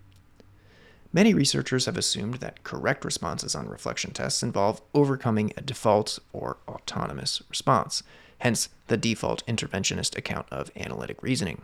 Many 1.12 1.34
researchers 1.34 1.86
have 1.86 1.98
assumed 1.98 2.36
that 2.36 2.64
correct 2.64 3.04
responses 3.04 3.56
on 3.56 3.68
reflection 3.68 4.12
tests 4.12 4.44
involve 4.44 4.82
overcoming 4.94 5.52
a 5.58 5.62
default 5.62 6.20
or 6.34 6.58
autonomous 6.68 7.42
response, 7.50 8.04
hence 8.40 8.70
the 8.88 8.98
default 8.98 9.44
interventionist 9.48 10.16
account 10.16 10.46
of 10.52 10.72
analytic 10.76 11.24
reasoning. 11.24 11.64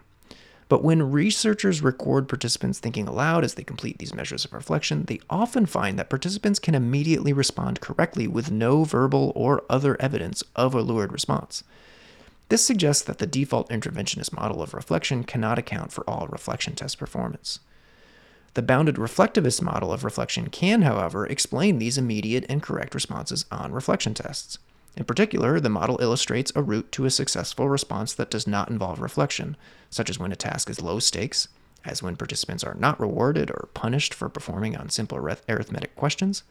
But 0.68 0.84
when 0.84 1.12
researchers 1.12 1.84
record 1.84 2.28
participants 2.28 2.80
thinking 2.80 3.08
aloud 3.08 3.44
as 3.44 3.54
they 3.54 3.64
complete 3.64 4.00
these 4.00 4.16
measures 4.16 4.46
of 4.46 4.54
reflection, 4.54 5.06
they 5.06 5.20
often 5.30 5.68
find 5.68 6.00
that 6.00 6.10
participants 6.10 6.58
can 6.58 6.74
immediately 6.74 7.32
respond 7.32 7.82
correctly 7.82 8.28
with 8.28 8.50
no 8.50 8.84
verbal 8.84 9.32
or 9.36 9.64
other 9.70 9.96
evidence 10.02 10.44
of 10.56 10.74
a 10.74 10.82
lured 10.82 11.12
response. 11.14 11.64
This 12.50 12.66
suggests 12.66 13.04
that 13.04 13.20
the 13.20 13.28
default 13.28 13.70
interventionist 13.70 14.34
model 14.34 14.64
of 14.64 14.74
reflection 14.74 15.24
cannot 15.24 15.60
account 15.60 15.92
for 15.92 16.08
all 16.10 16.28
reflection 16.28 16.74
test 16.74 16.98
performance. 16.98 17.60
The 18.56 18.62
bounded 18.62 18.96
reflectivist 18.96 19.62
model 19.62 19.92
of 19.92 20.06
reflection 20.06 20.50
can, 20.50 20.84
however, 20.84 21.26
explain 21.26 21.78
these 21.78 21.98
immediate 21.98 22.46
and 22.48 22.64
correct 22.64 22.96
responses 22.96 23.46
on 23.52 23.74
reflection 23.74 24.14
tests. 24.14 24.60
In 24.96 25.04
particular, 25.04 25.60
the 25.60 25.70
model 25.70 26.02
illustrates 26.02 26.54
a 26.56 26.64
route 26.64 26.90
to 26.94 27.04
a 27.04 27.12
successful 27.12 27.68
response 27.68 28.14
that 28.14 28.32
does 28.32 28.48
not 28.48 28.70
involve 28.70 29.02
reflection, 29.02 29.58
such 29.90 30.10
as 30.10 30.18
when 30.18 30.32
a 30.32 30.38
task 30.38 30.70
is 30.70 30.82
low 30.82 31.00
stakes, 31.00 31.50
as 31.84 32.02
when 32.02 32.16
participants 32.16 32.64
are 32.64 32.76
not 32.76 32.98
rewarded 32.98 33.52
or 33.52 33.68
punished 33.74 34.14
for 34.14 34.30
performing 34.30 34.78
on 34.78 34.88
simple 34.88 35.18
arithmetic 35.18 35.94
questions, 35.98 36.44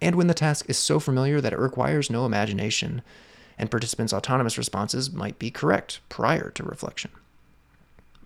and 0.00 0.14
when 0.14 0.28
the 0.28 0.34
task 0.34 0.66
is 0.68 0.78
so 0.78 1.00
familiar 1.00 1.40
that 1.40 1.52
it 1.52 1.58
requires 1.58 2.10
no 2.10 2.24
imagination, 2.24 3.02
and 3.58 3.72
participants' 3.72 4.12
autonomous 4.12 4.56
responses 4.56 5.12
might 5.12 5.40
be 5.40 5.50
correct 5.50 5.98
prior 6.08 6.50
to 6.50 6.62
reflection. 6.62 7.10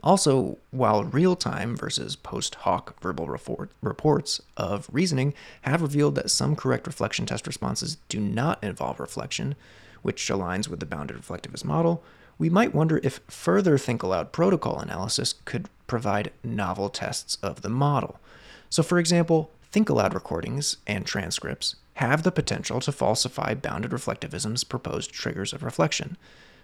Also, 0.04 0.58
while 0.70 1.02
real 1.02 1.34
time 1.34 1.74
versus 1.74 2.14
post 2.14 2.56
hoc 2.56 3.00
verbal 3.00 3.26
report, 3.26 3.70
reports 3.80 4.42
of 4.54 4.86
reasoning 4.92 5.32
have 5.62 5.80
revealed 5.80 6.14
that 6.14 6.30
some 6.30 6.54
correct 6.54 6.86
reflection 6.86 7.24
test 7.24 7.46
responses 7.46 7.96
do 8.10 8.20
not 8.20 8.62
involve 8.62 9.00
reflection, 9.00 9.54
which 10.02 10.28
aligns 10.28 10.68
with 10.68 10.78
the 10.78 10.86
bounded 10.86 11.16
reflectivist 11.16 11.64
model, 11.64 12.04
we 12.38 12.50
might 12.50 12.74
wonder 12.74 13.00
if 13.02 13.20
further 13.28 13.78
think 13.78 14.02
aloud 14.02 14.30
protocol 14.30 14.78
analysis 14.78 15.36
could 15.46 15.70
provide 15.86 16.32
novel 16.42 16.90
tests 16.90 17.38
of 17.42 17.62
the 17.62 17.70
model. 17.70 18.20
So, 18.68 18.82
for 18.82 18.98
example, 18.98 19.52
think 19.72 19.88
aloud 19.88 20.12
recordings 20.12 20.76
and 20.86 21.06
transcripts 21.06 21.76
have 21.94 22.24
the 22.24 22.32
potential 22.32 22.78
to 22.80 22.92
falsify 22.92 23.54
bounded 23.54 23.92
reflectivism's 23.92 24.64
proposed 24.64 25.12
triggers 25.12 25.54
of 25.54 25.62
reflection 25.62 26.18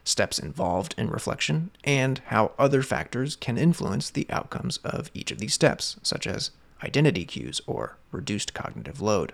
steps 0.05 0.39
involved 0.39 0.95
in 0.97 1.11
reflection, 1.11 1.71
and 1.85 2.21
how 2.27 2.53
other 2.59 2.83
factors 2.83 3.37
can 3.37 3.59
influence 3.59 4.11
the 4.11 4.27
outcomes 4.31 4.79
of 4.79 5.11
each 5.15 5.31
of 5.31 5.39
these 5.39 5.55
steps, 5.55 5.97
such 6.03 6.27
as 6.27 6.51
identity 6.83 7.25
cues 7.25 7.61
or 7.67 7.97
reduced 8.11 8.55
cognitive 8.55 9.01
load. 9.01 9.33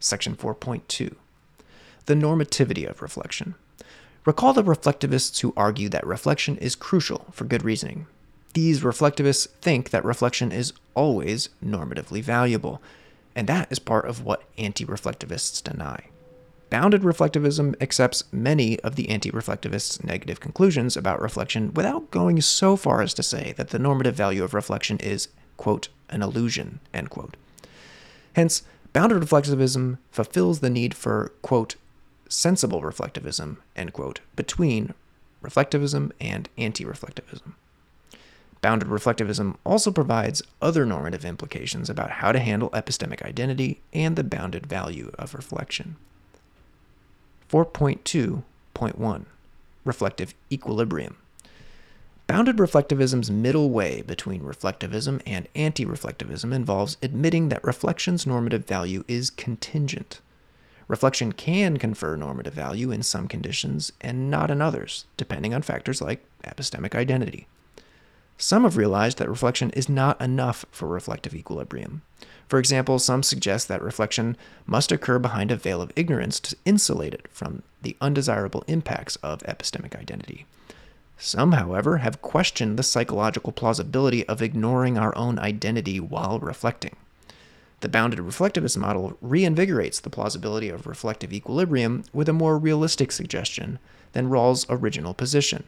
Section 0.00 0.36
4.2 0.36 1.14
The 2.06 2.14
normativity 2.14 2.88
of 2.88 3.02
reflection. 3.02 3.54
Recall 4.24 4.52
the 4.52 4.64
reflectivists 4.64 5.40
who 5.40 5.54
argue 5.56 5.88
that 5.88 6.06
reflection 6.06 6.56
is 6.58 6.74
crucial 6.74 7.26
for 7.30 7.44
good 7.44 7.64
reasoning. 7.64 8.06
These 8.54 8.80
reflectivists 8.80 9.48
think 9.60 9.90
that 9.90 10.04
reflection 10.04 10.50
is 10.50 10.72
always 10.94 11.50
normatively 11.64 12.22
valuable, 12.22 12.82
and 13.34 13.46
that 13.48 13.70
is 13.70 13.78
part 13.78 14.06
of 14.06 14.24
what 14.24 14.42
anti 14.58 14.84
reflectivists 14.84 15.62
deny. 15.62 16.06
Bounded 16.68 17.02
reflectivism 17.02 17.80
accepts 17.80 18.24
many 18.32 18.80
of 18.80 18.96
the 18.96 19.08
anti 19.08 19.30
reflectivists' 19.30 20.02
negative 20.02 20.40
conclusions 20.40 20.96
about 20.96 21.20
reflection 21.20 21.72
without 21.74 22.10
going 22.10 22.40
so 22.40 22.74
far 22.76 23.02
as 23.02 23.14
to 23.14 23.22
say 23.22 23.54
that 23.56 23.68
the 23.68 23.78
normative 23.78 24.16
value 24.16 24.42
of 24.42 24.52
reflection 24.52 24.98
is, 24.98 25.28
quote, 25.56 25.88
an 26.10 26.22
illusion, 26.22 26.80
end 26.92 27.10
quote. 27.10 27.36
Hence, 28.34 28.62
bounded 28.92 29.22
reflectivism 29.22 29.98
fulfills 30.10 30.58
the 30.58 30.70
need 30.70 30.92
for, 30.92 31.32
quote, 31.42 31.76
sensible 32.28 32.82
reflectivism, 32.82 33.58
end 33.76 33.92
quote, 33.92 34.20
between 34.34 34.92
reflectivism 35.42 36.10
and 36.20 36.48
anti 36.58 36.84
reflectivism. 36.84 37.52
Bounded 38.60 38.88
reflectivism 38.88 39.56
also 39.64 39.92
provides 39.92 40.42
other 40.60 40.84
normative 40.84 41.24
implications 41.24 41.88
about 41.88 42.10
how 42.10 42.32
to 42.32 42.40
handle 42.40 42.70
epistemic 42.70 43.22
identity 43.22 43.80
and 43.92 44.16
the 44.16 44.24
bounded 44.24 44.66
value 44.66 45.12
of 45.16 45.34
reflection. 45.34 45.94
4.2.1 47.50 49.24
Reflective 49.84 50.34
Equilibrium. 50.50 51.16
Bounded 52.26 52.56
reflectivism's 52.56 53.30
middle 53.30 53.70
way 53.70 54.02
between 54.02 54.40
reflectivism 54.42 55.22
and 55.24 55.46
anti 55.54 55.86
reflectivism 55.86 56.52
involves 56.52 56.96
admitting 57.00 57.48
that 57.48 57.62
reflection's 57.62 58.26
normative 58.26 58.66
value 58.66 59.04
is 59.06 59.30
contingent. 59.30 60.20
Reflection 60.88 61.32
can 61.32 61.76
confer 61.76 62.16
normative 62.16 62.54
value 62.54 62.90
in 62.90 63.04
some 63.04 63.28
conditions 63.28 63.92
and 64.00 64.28
not 64.28 64.50
in 64.50 64.60
others, 64.60 65.04
depending 65.16 65.54
on 65.54 65.62
factors 65.62 66.02
like 66.02 66.24
epistemic 66.42 66.96
identity. 66.96 67.46
Some 68.38 68.64
have 68.64 68.76
realized 68.76 69.18
that 69.18 69.28
reflection 69.28 69.70
is 69.70 69.88
not 69.88 70.20
enough 70.20 70.64
for 70.72 70.88
reflective 70.88 71.34
equilibrium. 71.34 72.02
For 72.48 72.58
example, 72.58 72.98
some 72.98 73.22
suggest 73.22 73.66
that 73.68 73.82
reflection 73.82 74.36
must 74.66 74.92
occur 74.92 75.18
behind 75.18 75.50
a 75.50 75.56
veil 75.56 75.82
of 75.82 75.92
ignorance 75.96 76.38
to 76.40 76.56
insulate 76.64 77.14
it 77.14 77.26
from 77.30 77.62
the 77.82 77.96
undesirable 78.00 78.64
impacts 78.68 79.16
of 79.16 79.40
epistemic 79.40 79.98
identity. 79.98 80.46
Some, 81.18 81.52
however, 81.52 81.98
have 81.98 82.22
questioned 82.22 82.78
the 82.78 82.82
psychological 82.82 83.52
plausibility 83.52 84.26
of 84.28 84.42
ignoring 84.42 84.98
our 84.98 85.16
own 85.16 85.38
identity 85.38 85.98
while 85.98 86.38
reflecting. 86.38 86.94
The 87.80 87.88
bounded 87.88 88.20
reflectivist 88.20 88.76
model 88.76 89.16
reinvigorates 89.22 90.00
the 90.00 90.10
plausibility 90.10 90.68
of 90.68 90.86
reflective 90.86 91.32
equilibrium 91.32 92.04
with 92.12 92.28
a 92.28 92.32
more 92.32 92.58
realistic 92.58 93.12
suggestion 93.12 93.78
than 94.12 94.28
Rawls' 94.28 94.66
original 94.68 95.14
position. 95.14 95.64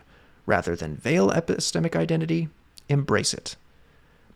Rather 0.47 0.77
than 0.77 0.97
veil 0.97 1.31
epistemic 1.31 1.97
identity, 1.97 2.49
embrace 2.89 3.35
it. 3.35 3.57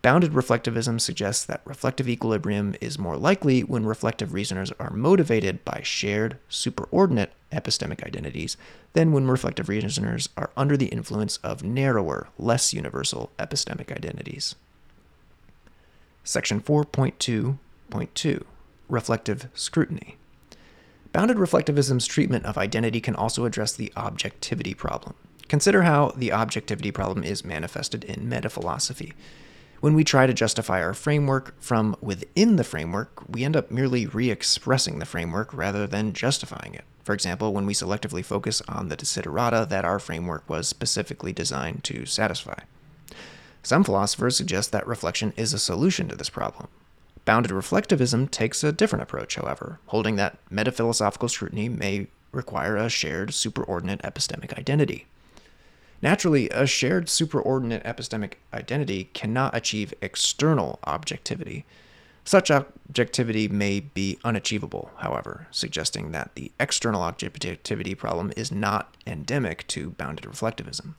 Bounded 0.02 0.32
reflectivism 0.32 1.00
suggests 1.00 1.44
that 1.44 1.62
reflective 1.64 2.08
equilibrium 2.08 2.74
is 2.80 2.98
more 2.98 3.16
likely 3.16 3.62
when 3.62 3.86
reflective 3.86 4.34
reasoners 4.34 4.72
are 4.80 4.90
motivated 4.90 5.64
by 5.64 5.80
shared, 5.84 6.38
superordinate 6.50 7.28
epistemic 7.52 8.04
identities 8.04 8.56
than 8.94 9.12
when 9.12 9.28
reflective 9.28 9.68
reasoners 9.68 10.28
are 10.36 10.50
under 10.56 10.76
the 10.76 10.86
influence 10.86 11.36
of 11.38 11.62
narrower, 11.62 12.26
less 12.36 12.74
universal 12.74 13.30
epistemic 13.38 13.92
identities. 13.92 14.56
Section 16.24 16.60
4.2.2 16.60 18.42
Reflective 18.88 19.48
Scrutiny. 19.54 20.16
Bounded 21.12 21.36
reflectivism's 21.36 22.06
treatment 22.06 22.44
of 22.44 22.58
identity 22.58 23.00
can 23.00 23.14
also 23.14 23.44
address 23.44 23.72
the 23.72 23.92
objectivity 23.96 24.74
problem. 24.74 25.14
Consider 25.46 25.82
how 25.82 26.12
the 26.16 26.32
objectivity 26.32 26.90
problem 26.90 27.22
is 27.22 27.44
manifested 27.44 28.02
in 28.02 28.28
metaphilosophy. 28.28 29.12
When 29.82 29.94
we 29.94 30.04
try 30.04 30.28
to 30.28 30.32
justify 30.32 30.80
our 30.80 30.94
framework 30.94 31.60
from 31.60 31.96
within 32.00 32.54
the 32.54 32.62
framework, 32.62 33.28
we 33.28 33.42
end 33.42 33.56
up 33.56 33.72
merely 33.72 34.06
re 34.06 34.30
expressing 34.30 35.00
the 35.00 35.04
framework 35.04 35.52
rather 35.52 35.88
than 35.88 36.12
justifying 36.12 36.72
it. 36.74 36.84
For 37.02 37.12
example, 37.12 37.52
when 37.52 37.66
we 37.66 37.74
selectively 37.74 38.24
focus 38.24 38.62
on 38.68 38.90
the 38.90 38.96
desiderata 38.96 39.68
that 39.70 39.84
our 39.84 39.98
framework 39.98 40.48
was 40.48 40.68
specifically 40.68 41.32
designed 41.32 41.82
to 41.82 42.06
satisfy. 42.06 42.60
Some 43.64 43.82
philosophers 43.82 44.36
suggest 44.36 44.70
that 44.70 44.86
reflection 44.86 45.32
is 45.36 45.52
a 45.52 45.58
solution 45.58 46.06
to 46.10 46.14
this 46.14 46.30
problem. 46.30 46.68
Bounded 47.24 47.50
reflectivism 47.50 48.30
takes 48.30 48.62
a 48.62 48.70
different 48.70 49.02
approach, 49.02 49.34
however, 49.34 49.80
holding 49.86 50.14
that 50.14 50.38
metaphilosophical 50.48 51.28
scrutiny 51.28 51.68
may 51.68 52.06
require 52.30 52.76
a 52.76 52.88
shared 52.88 53.30
superordinate 53.30 54.02
epistemic 54.02 54.56
identity. 54.56 55.06
Naturally, 56.02 56.50
a 56.50 56.66
shared 56.66 57.06
superordinate 57.06 57.84
epistemic 57.84 58.32
identity 58.52 59.08
cannot 59.14 59.56
achieve 59.56 59.94
external 60.02 60.80
objectivity. 60.82 61.64
Such 62.24 62.50
objectivity 62.50 63.46
may 63.46 63.80
be 63.80 64.18
unachievable, 64.24 64.90
however, 64.96 65.46
suggesting 65.52 66.10
that 66.10 66.32
the 66.34 66.50
external 66.58 67.02
objectivity 67.02 67.94
problem 67.94 68.32
is 68.36 68.50
not 68.50 68.96
endemic 69.06 69.64
to 69.68 69.90
bounded 69.90 70.24
reflectivism. 70.24 70.94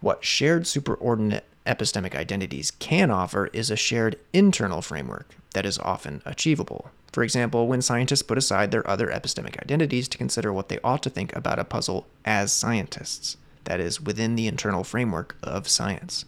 What 0.00 0.24
shared 0.24 0.62
superordinate 0.62 1.42
epistemic 1.66 2.14
identities 2.14 2.70
can 2.70 3.10
offer 3.10 3.50
is 3.52 3.70
a 3.70 3.76
shared 3.76 4.18
internal 4.32 4.80
framework 4.80 5.34
that 5.52 5.66
is 5.66 5.78
often 5.78 6.22
achievable. 6.24 6.90
For 7.12 7.22
example, 7.22 7.66
when 7.66 7.82
scientists 7.82 8.22
put 8.22 8.38
aside 8.38 8.70
their 8.70 8.88
other 8.88 9.08
epistemic 9.08 9.60
identities 9.60 10.08
to 10.08 10.18
consider 10.18 10.50
what 10.50 10.70
they 10.70 10.78
ought 10.82 11.02
to 11.02 11.10
think 11.10 11.36
about 11.36 11.58
a 11.58 11.64
puzzle 11.64 12.06
as 12.24 12.52
scientists 12.52 13.36
that 13.68 13.80
is, 13.80 14.00
within 14.00 14.34
the 14.34 14.48
internal 14.48 14.82
framework 14.82 15.36
of 15.42 15.68
science. 15.68 16.24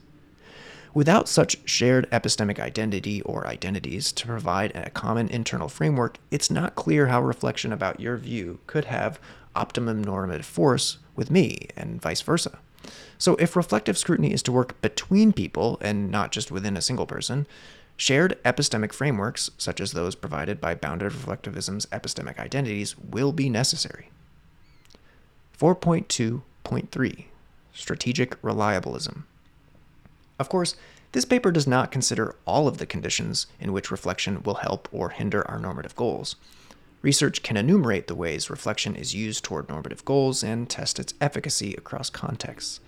Without 0.93 1.26
such 1.26 1.57
shared 1.64 2.11
epistemic 2.11 2.59
identity 2.59 3.22
or 3.22 3.47
identities 3.47 4.12
to 4.12 4.26
provide 4.26 4.76
a 4.76 4.91
common 4.91 5.26
internal 5.28 5.68
framework, 5.68 6.18
it's 6.30 6.51
not 6.51 6.74
clear 6.74 7.07
how 7.07 7.22
reflection 7.22 7.72
about 7.72 7.99
your 7.99 8.18
view 8.18 8.59
could 8.66 8.84
have 8.84 9.18
optimum 9.57 10.05
normative 10.05 10.45
force 10.45 10.99
with 11.16 11.30
me 11.30 11.68
and 11.76 12.03
vice 12.03 12.20
versa. 12.20 12.59
So, 13.16 13.36
if 13.36 13.57
reflective 13.57 13.97
scrutiny 13.97 14.34
is 14.34 14.43
to 14.43 14.53
work 14.53 14.78
between 14.82 15.32
people 15.32 15.78
and 15.80 16.11
not 16.11 16.32
just 16.32 16.51
within 16.51 16.76
a 16.76 16.82
single 16.82 17.07
person, 17.07 17.47
shared 17.97 18.38
epistemic 18.45 18.93
frameworks, 18.93 19.51
such 19.57 19.80
as 19.80 19.93
those 19.93 20.14
provided 20.14 20.61
by 20.61 20.74
bounded 20.74 21.12
reflectivism's 21.12 21.86
epistemic 21.86 22.38
identities, 22.38 22.99
will 22.99 23.32
be 23.32 23.49
necessary. 23.49 24.11
4.2.3 26.65 27.25
Strategic 27.73 28.41
reliabilism. 28.43 29.23
Of 30.39 30.49
course, 30.49 30.75
this 31.13 31.25
paper 31.25 31.51
does 31.51 31.67
not 31.67 31.91
consider 31.91 32.37
all 32.47 32.69
of 32.69 32.79
the 32.79 32.87
conditions 32.87 33.47
in 33.59 33.73
which 33.73 33.91
reflection 33.91 34.43
will 34.43 34.55
help 34.55 34.89
or 34.93 35.11
hinder 35.11 35.49
our 35.49 35.59
normative 35.59 35.97
goals. 35.97 36.37
Research 37.03 37.43
can 37.43 37.57
enumerate 37.57 38.07
the 38.07 38.15
ways 38.15 38.51
reflection 38.51 38.95
is 38.95 39.15
used 39.15 39.43
toward 39.43 39.69
normative 39.69 40.05
goals 40.05 40.43
and 40.43 40.69
test 40.69 40.99
its 40.99 41.15
efficacy 41.21 41.75
across 41.75 42.11
contexts. 42.11 42.81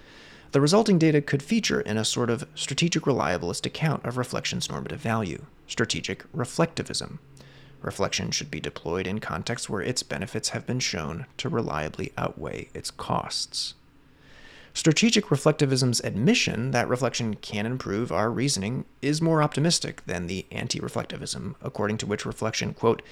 The 0.52 0.60
resulting 0.60 0.98
data 0.98 1.22
could 1.22 1.42
feature 1.42 1.80
in 1.80 1.96
a 1.96 2.04
sort 2.04 2.28
of 2.28 2.46
strategic 2.54 3.04
reliabilist 3.04 3.64
account 3.64 4.04
of 4.04 4.18
reflection's 4.18 4.68
normative 4.68 5.00
value, 5.00 5.46
strategic 5.66 6.30
reflectivism. 6.32 7.18
Reflection 7.82 8.30
should 8.30 8.50
be 8.50 8.60
deployed 8.60 9.06
in 9.06 9.18
contexts 9.18 9.68
where 9.68 9.82
its 9.82 10.02
benefits 10.02 10.50
have 10.50 10.66
been 10.66 10.80
shown 10.80 11.26
to 11.36 11.48
reliably 11.48 12.12
outweigh 12.16 12.68
its 12.72 12.90
costs. 12.90 13.74
Strategic 14.74 15.26
reflectivism's 15.26 16.00
admission 16.00 16.70
that 16.70 16.88
reflection 16.88 17.34
can 17.34 17.66
improve 17.66 18.10
our 18.10 18.30
reasoning 18.30 18.86
is 19.02 19.20
more 19.20 19.42
optimistic 19.42 20.02
than 20.06 20.26
the 20.26 20.46
anti 20.50 20.80
reflectivism, 20.80 21.56
according 21.60 21.98
to 21.98 22.06
which 22.06 22.24
reflection, 22.24 22.72
quote, 22.72 23.02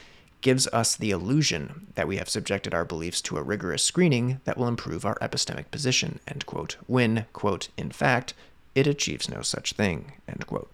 gives 0.40 0.66
us 0.68 0.96
the 0.96 1.10
illusion 1.10 1.88
that 1.96 2.08
we 2.08 2.16
have 2.16 2.30
subjected 2.30 2.72
our 2.72 2.84
beliefs 2.84 3.20
to 3.20 3.36
a 3.36 3.42
rigorous 3.42 3.82
screening 3.82 4.40
that 4.44 4.56
will 4.56 4.68
improve 4.68 5.04
our 5.04 5.18
epistemic 5.18 5.70
position, 5.70 6.18
end 6.26 6.46
quote, 6.46 6.76
when, 6.86 7.26
quote, 7.34 7.68
in 7.76 7.90
fact, 7.90 8.32
it 8.74 8.86
achieves 8.86 9.28
no 9.28 9.42
such 9.42 9.74
thing, 9.74 10.12
end 10.26 10.46
quote. 10.46 10.70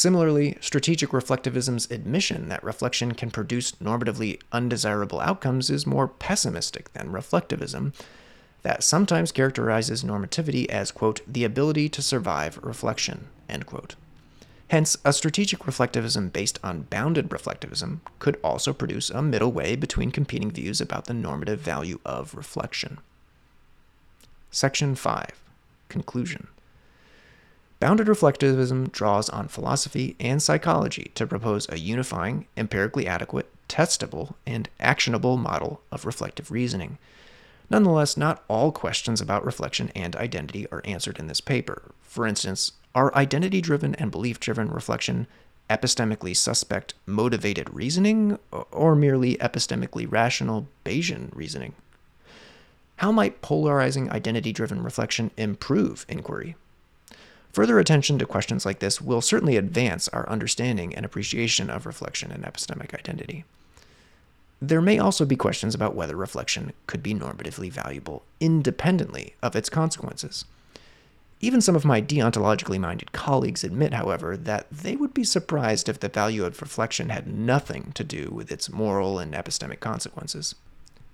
Similarly, 0.00 0.56
strategic 0.62 1.10
reflectivism's 1.10 1.90
admission 1.90 2.48
that 2.48 2.64
reflection 2.64 3.12
can 3.12 3.30
produce 3.30 3.72
normatively 3.72 4.40
undesirable 4.50 5.20
outcomes 5.20 5.68
is 5.68 5.86
more 5.86 6.08
pessimistic 6.08 6.90
than 6.94 7.12
reflectivism, 7.12 7.92
that 8.62 8.82
sometimes 8.82 9.30
characterizes 9.30 10.02
normativity 10.02 10.64
as, 10.70 10.90
quote, 10.90 11.20
the 11.26 11.44
ability 11.44 11.90
to 11.90 12.00
survive 12.00 12.58
reflection, 12.62 13.26
end 13.46 13.66
quote. 13.66 13.94
Hence, 14.68 14.96
a 15.04 15.12
strategic 15.12 15.58
reflectivism 15.64 16.32
based 16.32 16.58
on 16.64 16.86
bounded 16.88 17.28
reflectivism 17.28 17.98
could 18.20 18.40
also 18.42 18.72
produce 18.72 19.10
a 19.10 19.20
middle 19.20 19.52
way 19.52 19.76
between 19.76 20.12
competing 20.12 20.50
views 20.50 20.80
about 20.80 21.04
the 21.04 21.12
normative 21.12 21.60
value 21.60 22.00
of 22.06 22.34
reflection. 22.34 23.00
Section 24.50 24.94
5 24.94 25.26
Conclusion 25.90 26.48
Bounded 27.80 28.08
reflectivism 28.08 28.92
draws 28.92 29.30
on 29.30 29.48
philosophy 29.48 30.14
and 30.20 30.42
psychology 30.42 31.10
to 31.14 31.26
propose 31.26 31.66
a 31.70 31.78
unifying, 31.78 32.46
empirically 32.54 33.06
adequate, 33.06 33.48
testable, 33.70 34.34
and 34.46 34.68
actionable 34.78 35.38
model 35.38 35.80
of 35.90 36.04
reflective 36.04 36.50
reasoning. 36.50 36.98
Nonetheless, 37.70 38.18
not 38.18 38.44
all 38.48 38.70
questions 38.70 39.22
about 39.22 39.46
reflection 39.46 39.90
and 39.94 40.14
identity 40.16 40.66
are 40.70 40.82
answered 40.84 41.18
in 41.18 41.26
this 41.26 41.40
paper. 41.40 41.92
For 42.02 42.26
instance, 42.26 42.72
are 42.94 43.14
identity 43.14 43.62
driven 43.62 43.94
and 43.94 44.10
belief 44.10 44.38
driven 44.38 44.70
reflection 44.70 45.26
epistemically 45.70 46.36
suspect 46.36 46.92
motivated 47.06 47.72
reasoning 47.72 48.38
or 48.72 48.94
merely 48.94 49.36
epistemically 49.36 50.06
rational 50.10 50.66
Bayesian 50.84 51.34
reasoning? 51.34 51.72
How 52.96 53.10
might 53.10 53.40
polarizing 53.40 54.10
identity 54.10 54.52
driven 54.52 54.82
reflection 54.82 55.30
improve 55.38 56.04
inquiry? 56.10 56.56
Further 57.52 57.78
attention 57.78 58.18
to 58.18 58.26
questions 58.26 58.64
like 58.64 58.78
this 58.78 59.00
will 59.00 59.20
certainly 59.20 59.56
advance 59.56 60.08
our 60.08 60.28
understanding 60.28 60.94
and 60.94 61.04
appreciation 61.04 61.68
of 61.68 61.86
reflection 61.86 62.30
and 62.30 62.44
epistemic 62.44 62.94
identity. 62.94 63.44
There 64.62 64.80
may 64.80 64.98
also 64.98 65.24
be 65.24 65.36
questions 65.36 65.74
about 65.74 65.94
whether 65.94 66.14
reflection 66.14 66.72
could 66.86 67.02
be 67.02 67.14
normatively 67.14 67.72
valuable 67.72 68.22
independently 68.40 69.34
of 69.42 69.56
its 69.56 69.70
consequences. 69.70 70.44
Even 71.40 71.62
some 71.62 71.74
of 71.74 71.86
my 71.86 72.02
deontologically 72.02 72.78
minded 72.78 73.12
colleagues 73.12 73.64
admit, 73.64 73.94
however, 73.94 74.36
that 74.36 74.66
they 74.70 74.94
would 74.94 75.14
be 75.14 75.24
surprised 75.24 75.88
if 75.88 75.98
the 75.98 76.10
value 76.10 76.44
of 76.44 76.60
reflection 76.60 77.08
had 77.08 77.26
nothing 77.26 77.92
to 77.94 78.04
do 78.04 78.28
with 78.30 78.52
its 78.52 78.70
moral 78.70 79.18
and 79.18 79.32
epistemic 79.32 79.80
consequences. 79.80 80.54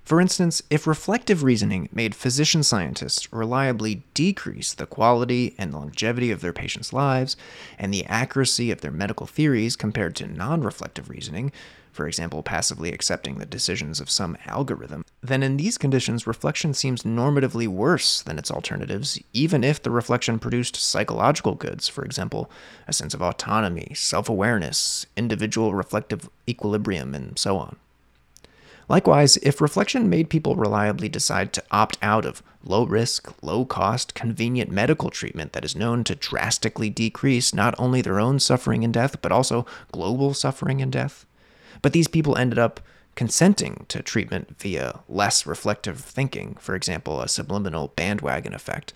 For 0.07 0.21
instance, 0.21 0.63
if 0.71 0.87
reflective 0.87 1.43
reasoning 1.43 1.89
made 1.93 2.15
physician 2.15 2.63
scientists 2.63 3.33
reliably 3.33 4.05
decrease 4.15 4.73
the 4.73 4.87
quality 4.87 5.57
and 5.59 5.75
longevity 5.75 6.31
of 6.31 6.41
their 6.41 6.53
patients' 6.53 6.93
lives 6.93 7.37
and 7.77 7.93
the 7.93 8.05
accuracy 8.07 8.71
of 8.71 8.83
their 8.83 8.93
medical 8.93 9.27
theories 9.27 9.75
compared 9.75 10.15
to 10.15 10.29
non 10.29 10.61
reflective 10.61 11.11
reasoning, 11.11 11.51
for 11.91 12.07
example, 12.07 12.45
passively 12.45 12.93
accepting 12.93 13.39
the 13.39 13.47
decisions 13.47 13.99
of 13.99 14.09
some 14.09 14.37
algorithm, 14.47 15.05
then 15.23 15.43
in 15.43 15.57
these 15.57 15.77
conditions, 15.77 16.25
reflection 16.25 16.73
seems 16.73 17.03
normatively 17.03 17.67
worse 17.67 18.23
than 18.23 18.39
its 18.39 18.53
alternatives, 18.53 19.19
even 19.33 19.65
if 19.65 19.83
the 19.83 19.91
reflection 19.91 20.39
produced 20.39 20.77
psychological 20.77 21.57
goods, 21.57 21.89
for 21.89 22.05
example, 22.05 22.49
a 22.87 22.93
sense 22.93 23.13
of 23.13 23.23
autonomy, 23.23 23.91
self 23.97 24.29
awareness, 24.29 25.05
individual 25.17 25.75
reflective 25.75 26.31
equilibrium, 26.47 27.13
and 27.13 27.37
so 27.37 27.59
on. 27.59 27.75
Likewise, 28.89 29.37
if 29.39 29.61
reflection 29.61 30.09
made 30.09 30.31
people 30.31 30.55
reliably 30.55 31.09
decide 31.09 31.53
to 31.53 31.65
opt 31.71 31.99
out 32.01 32.25
of 32.25 32.43
low 32.63 32.85
risk, 32.85 33.33
low 33.43 33.65
cost, 33.65 34.15
convenient 34.15 34.71
medical 34.71 35.11
treatment 35.11 35.53
that 35.53 35.65
is 35.65 35.75
known 35.75 36.05
to 36.05 36.15
drastically 36.15 36.89
decrease 36.89 37.53
not 37.53 37.75
only 37.79 38.01
their 38.01 38.21
own 38.21 38.39
suffering 38.39 38.85
and 38.85 38.95
death, 38.95 39.21
but 39.23 39.33
also 39.33 39.67
global 39.91 40.35
suffering 40.35 40.81
and 40.81 40.93
death, 40.93 41.27
but 41.83 41.93
these 41.93 42.09
people 42.09 42.37
ended 42.37 42.59
up 42.59 42.81
consenting 43.17 43.87
to 43.89 44.03
treatment 44.03 44.61
via 44.61 45.01
less 45.09 45.47
reflective 45.47 45.99
thinking, 45.99 46.57
for 46.61 46.75
example, 46.75 47.21
a 47.21 47.29
subliminal 47.29 47.93
bandwagon 47.97 48.55
effect, 48.55 48.93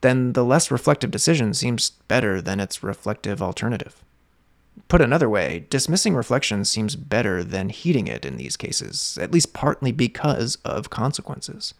then 0.00 0.32
the 0.32 0.44
less 0.44 0.70
reflective 0.70 1.10
decision 1.10 1.52
seems 1.52 1.90
better 2.08 2.40
than 2.40 2.60
its 2.60 2.82
reflective 2.82 3.42
alternative. 3.42 4.03
Put 4.88 5.00
another 5.00 5.28
way, 5.28 5.66
dismissing 5.70 6.14
reflection 6.14 6.64
seems 6.64 6.96
better 6.96 7.42
than 7.42 7.68
heeding 7.68 8.06
it 8.06 8.24
in 8.24 8.36
these 8.36 8.56
cases, 8.56 9.18
at 9.20 9.32
least 9.32 9.52
partly 9.52 9.92
because 9.92 10.56
of 10.64 10.90
consequences. 10.90 11.74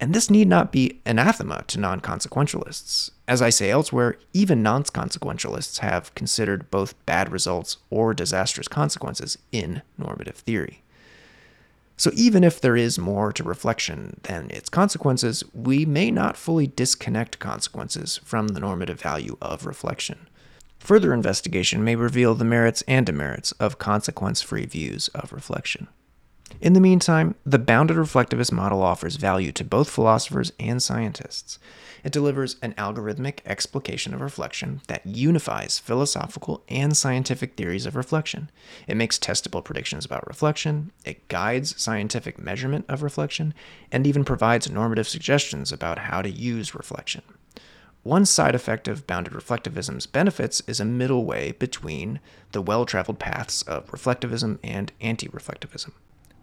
And 0.00 0.14
this 0.14 0.30
need 0.30 0.48
not 0.48 0.70
be 0.70 1.00
anathema 1.04 1.64
to 1.66 1.80
non 1.80 2.00
consequentialists. 2.00 3.10
As 3.26 3.42
I 3.42 3.50
say 3.50 3.70
elsewhere, 3.70 4.16
even 4.32 4.62
non 4.62 4.84
consequentialists 4.84 5.78
have 5.78 6.14
considered 6.14 6.70
both 6.70 6.94
bad 7.04 7.32
results 7.32 7.78
or 7.90 8.14
disastrous 8.14 8.68
consequences 8.68 9.38
in 9.50 9.82
normative 9.96 10.36
theory. 10.36 10.82
So 11.96 12.12
even 12.14 12.44
if 12.44 12.60
there 12.60 12.76
is 12.76 12.96
more 12.96 13.32
to 13.32 13.42
reflection 13.42 14.20
than 14.22 14.52
its 14.52 14.68
consequences, 14.68 15.42
we 15.52 15.84
may 15.84 16.12
not 16.12 16.36
fully 16.36 16.68
disconnect 16.68 17.40
consequences 17.40 18.20
from 18.24 18.48
the 18.48 18.60
normative 18.60 19.00
value 19.00 19.36
of 19.42 19.66
reflection. 19.66 20.27
Further 20.78 21.12
investigation 21.12 21.84
may 21.84 21.96
reveal 21.96 22.34
the 22.34 22.44
merits 22.44 22.82
and 22.88 23.04
demerits 23.04 23.52
of 23.52 23.78
consequence 23.78 24.40
free 24.40 24.66
views 24.66 25.08
of 25.08 25.32
reflection. 25.32 25.88
In 26.60 26.72
the 26.72 26.80
meantime, 26.80 27.34
the 27.44 27.58
bounded 27.58 27.96
reflectivist 27.96 28.52
model 28.52 28.82
offers 28.82 29.16
value 29.16 29.52
to 29.52 29.64
both 29.64 29.90
philosophers 29.90 30.50
and 30.58 30.82
scientists. 30.82 31.58
It 32.02 32.12
delivers 32.12 32.56
an 32.62 32.72
algorithmic 32.74 33.40
explication 33.44 34.14
of 34.14 34.20
reflection 34.20 34.80
that 34.88 35.06
unifies 35.06 35.78
philosophical 35.78 36.64
and 36.68 36.96
scientific 36.96 37.54
theories 37.54 37.86
of 37.86 37.96
reflection. 37.96 38.50
It 38.86 38.96
makes 38.96 39.18
testable 39.18 39.64
predictions 39.64 40.04
about 40.04 40.26
reflection, 40.26 40.90
it 41.04 41.28
guides 41.28 41.80
scientific 41.80 42.38
measurement 42.38 42.86
of 42.88 43.02
reflection, 43.02 43.52
and 43.92 44.06
even 44.06 44.24
provides 44.24 44.70
normative 44.70 45.08
suggestions 45.08 45.70
about 45.70 45.98
how 45.98 46.22
to 46.22 46.30
use 46.30 46.74
reflection. 46.74 47.22
One 48.08 48.24
side 48.24 48.54
effect 48.54 48.88
of 48.88 49.06
bounded 49.06 49.34
reflectivism's 49.34 50.06
benefits 50.06 50.62
is 50.66 50.80
a 50.80 50.86
middle 50.86 51.26
way 51.26 51.52
between 51.52 52.20
the 52.52 52.62
well 52.62 52.86
traveled 52.86 53.18
paths 53.18 53.60
of 53.60 53.84
reflectivism 53.90 54.58
and 54.64 54.90
anti 55.02 55.28
reflectivism. 55.28 55.90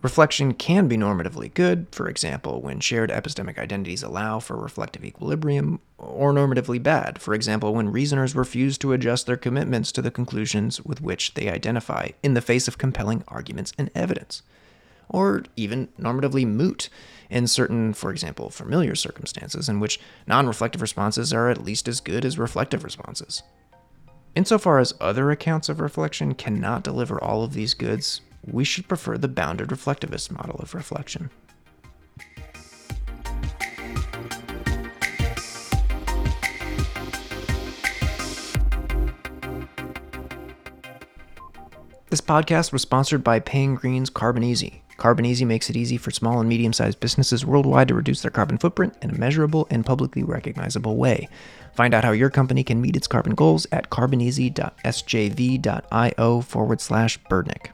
Reflection 0.04 0.54
can 0.54 0.88
be 0.88 0.96
normatively 0.96 1.52
good, 1.52 1.88
for 1.92 2.08
example, 2.08 2.62
when 2.62 2.82
shared 2.82 3.10
epistemic 3.10 3.58
identities 3.58 4.04
allow 4.04 4.40
for 4.40 4.56
reflective 4.56 5.04
equilibrium, 5.04 5.80
or 5.98 6.32
normatively 6.34 6.78
bad, 6.84 7.20
for 7.20 7.34
example, 7.34 7.74
when 7.74 7.92
reasoners 7.92 8.36
refuse 8.36 8.78
to 8.78 8.94
adjust 8.94 9.26
their 9.26 9.36
commitments 9.36 9.92
to 9.94 10.04
the 10.04 10.12
conclusions 10.12 10.86
with 10.86 11.02
which 11.02 11.34
they 11.34 11.50
identify 11.50 12.10
in 12.22 12.36
the 12.36 12.42
face 12.42 12.68
of 12.68 12.78
compelling 12.78 13.24
arguments 13.28 13.74
and 13.76 13.90
evidence. 13.96 14.44
Or 15.10 15.44
even 15.56 15.88
normatively 16.00 16.46
moot 16.46 16.90
in 17.30 17.48
certain, 17.48 17.94
for 17.94 18.12
example, 18.12 18.50
familiar 18.50 18.96
circumstances 18.96 19.70
in 19.70 19.80
which 19.80 20.00
non 20.28 20.48
reflective 20.48 20.82
responses 20.82 21.34
are 21.34 21.50
at 21.50 21.64
least 21.64 21.88
as 21.88 22.00
good 22.00 22.26
as 22.26 22.38
reflective 22.38 22.84
responses. 22.84 23.44
Insofar 24.36 24.80
as 24.80 24.94
other 25.00 25.32
accounts 25.32 25.70
of 25.70 25.80
reflection 25.80 26.34
cannot 26.34 26.84
deliver 26.84 27.24
all 27.24 27.44
of 27.44 27.54
these 27.54 27.74
goods, 27.74 28.22
we 28.46 28.64
should 28.64 28.88
prefer 28.88 29.18
the 29.18 29.28
bounded 29.28 29.70
reflectivist 29.70 30.30
model 30.32 30.60
of 30.60 30.76
reflection. 30.76 31.30
This 42.10 42.22
podcast 42.22 42.72
was 42.72 42.82
sponsored 42.82 43.26
by 43.26 43.40
Payne 43.40 43.76
Green's 43.76 44.10
Carbon 44.10 44.42
Easy. 44.42 44.85
Carbon 44.98 45.26
Easy 45.26 45.46
makes 45.46 45.70
it 45.70 45.76
easy 45.76 45.98
for 45.98 46.12
small 46.12 46.40
and 46.40 46.48
medium 46.48 46.72
sized 46.74 47.00
businesses 47.00 47.46
worldwide 47.46 47.88
to 47.90 47.94
reduce 47.94 48.22
their 48.22 48.32
carbon 48.32 48.58
footprint 48.58 48.96
in 49.02 49.10
a 49.10 49.18
measurable 49.18 49.68
and 49.70 49.86
publicly 49.86 50.24
recognizable 50.24 50.96
way. 50.96 51.28
Find 51.74 51.94
out 51.94 52.06
how 52.06 52.12
your 52.12 52.30
company 52.30 52.64
can 52.64 52.82
meet 52.82 52.96
its 52.96 53.08
carbon 53.08 53.36
goals 53.36 53.68
at 53.72 53.90
carboneasy.sjv.io 53.90 56.42
forward 56.42 56.82
slash 56.82 57.20
byrdnick. 57.30 57.72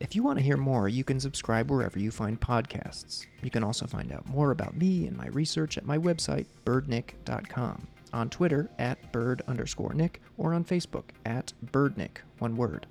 If 0.00 0.14
you 0.16 0.22
want 0.22 0.38
to 0.38 0.44
hear 0.44 0.56
more, 0.56 0.88
you 0.88 1.04
can 1.04 1.20
subscribe 1.20 1.70
wherever 1.70 1.98
you 1.98 2.10
find 2.10 2.40
podcasts. 2.40 3.26
You 3.42 3.50
can 3.50 3.62
also 3.62 3.86
find 3.86 4.10
out 4.10 4.26
more 4.26 4.52
about 4.52 4.74
me 4.74 5.06
and 5.06 5.14
my 5.14 5.26
research 5.28 5.76
at 5.76 5.84
my 5.84 5.98
website, 5.98 6.46
byrdnick.com, 6.64 7.86
on 8.12 8.30
Twitter 8.30 8.70
at 8.78 9.12
byrd 9.12 9.42
underscore 9.48 9.94
nick, 9.94 10.20
or 10.36 10.54
on 10.54 10.64
Facebook 10.64 11.10
at 11.24 11.52
byrdnick, 11.66 12.18
one 12.38 12.56
word. 12.56 12.86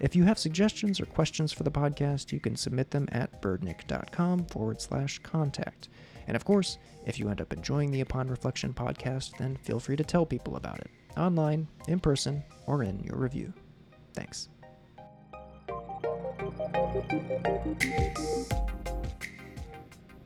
If 0.00 0.16
you 0.16 0.24
have 0.24 0.38
suggestions 0.38 1.00
or 1.00 1.06
questions 1.06 1.52
for 1.52 1.62
the 1.62 1.70
podcast, 1.70 2.32
you 2.32 2.40
can 2.40 2.56
submit 2.56 2.90
them 2.90 3.08
at 3.12 3.40
byrdnick.com 3.40 4.46
forward 4.46 4.80
slash 4.80 5.20
contact. 5.20 5.88
And 6.26 6.36
of 6.36 6.44
course, 6.44 6.78
if 7.06 7.18
you 7.18 7.28
end 7.28 7.40
up 7.40 7.52
enjoying 7.52 7.90
the 7.90 8.00
Upon 8.00 8.28
Reflection 8.28 8.74
podcast, 8.74 9.36
then 9.38 9.56
feel 9.56 9.78
free 9.78 9.96
to 9.96 10.04
tell 10.04 10.26
people 10.26 10.56
about 10.56 10.80
it, 10.80 10.90
online, 11.16 11.68
in 11.86 12.00
person, 12.00 12.42
or 12.66 12.82
in 12.82 12.98
your 13.04 13.16
review. 13.16 13.52
Thanks. 14.14 14.48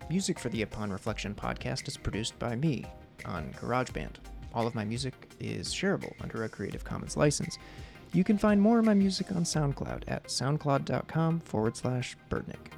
Music 0.09 0.39
for 0.39 0.49
the 0.49 0.63
Upon 0.63 0.91
Reflection 0.91 1.35
podcast 1.35 1.89
is 1.89 1.97
produced 1.99 2.39
by 2.39 2.57
me 2.57 2.87
on 3.25 3.53
GarageBand. 3.61 4.15
All 4.55 4.67
of 4.67 4.75
my 4.75 4.85
music 4.85 5.15
is 5.41 5.69
shareable 5.69 6.13
under 6.21 6.45
a 6.45 6.49
Creative 6.49 6.85
Commons 6.85 7.17
license. 7.17 7.59
You 8.13 8.25
can 8.25 8.39
find 8.39 8.61
more 8.61 8.79
of 8.79 8.85
my 8.85 8.95
music 8.95 9.33
on 9.33 9.45
SoundCloud 9.45 10.05
at 10.09 10.25
soundcloud.com 10.25 11.41
forward 11.41 11.77
slash 11.77 12.17
byrdnick. 12.31 12.78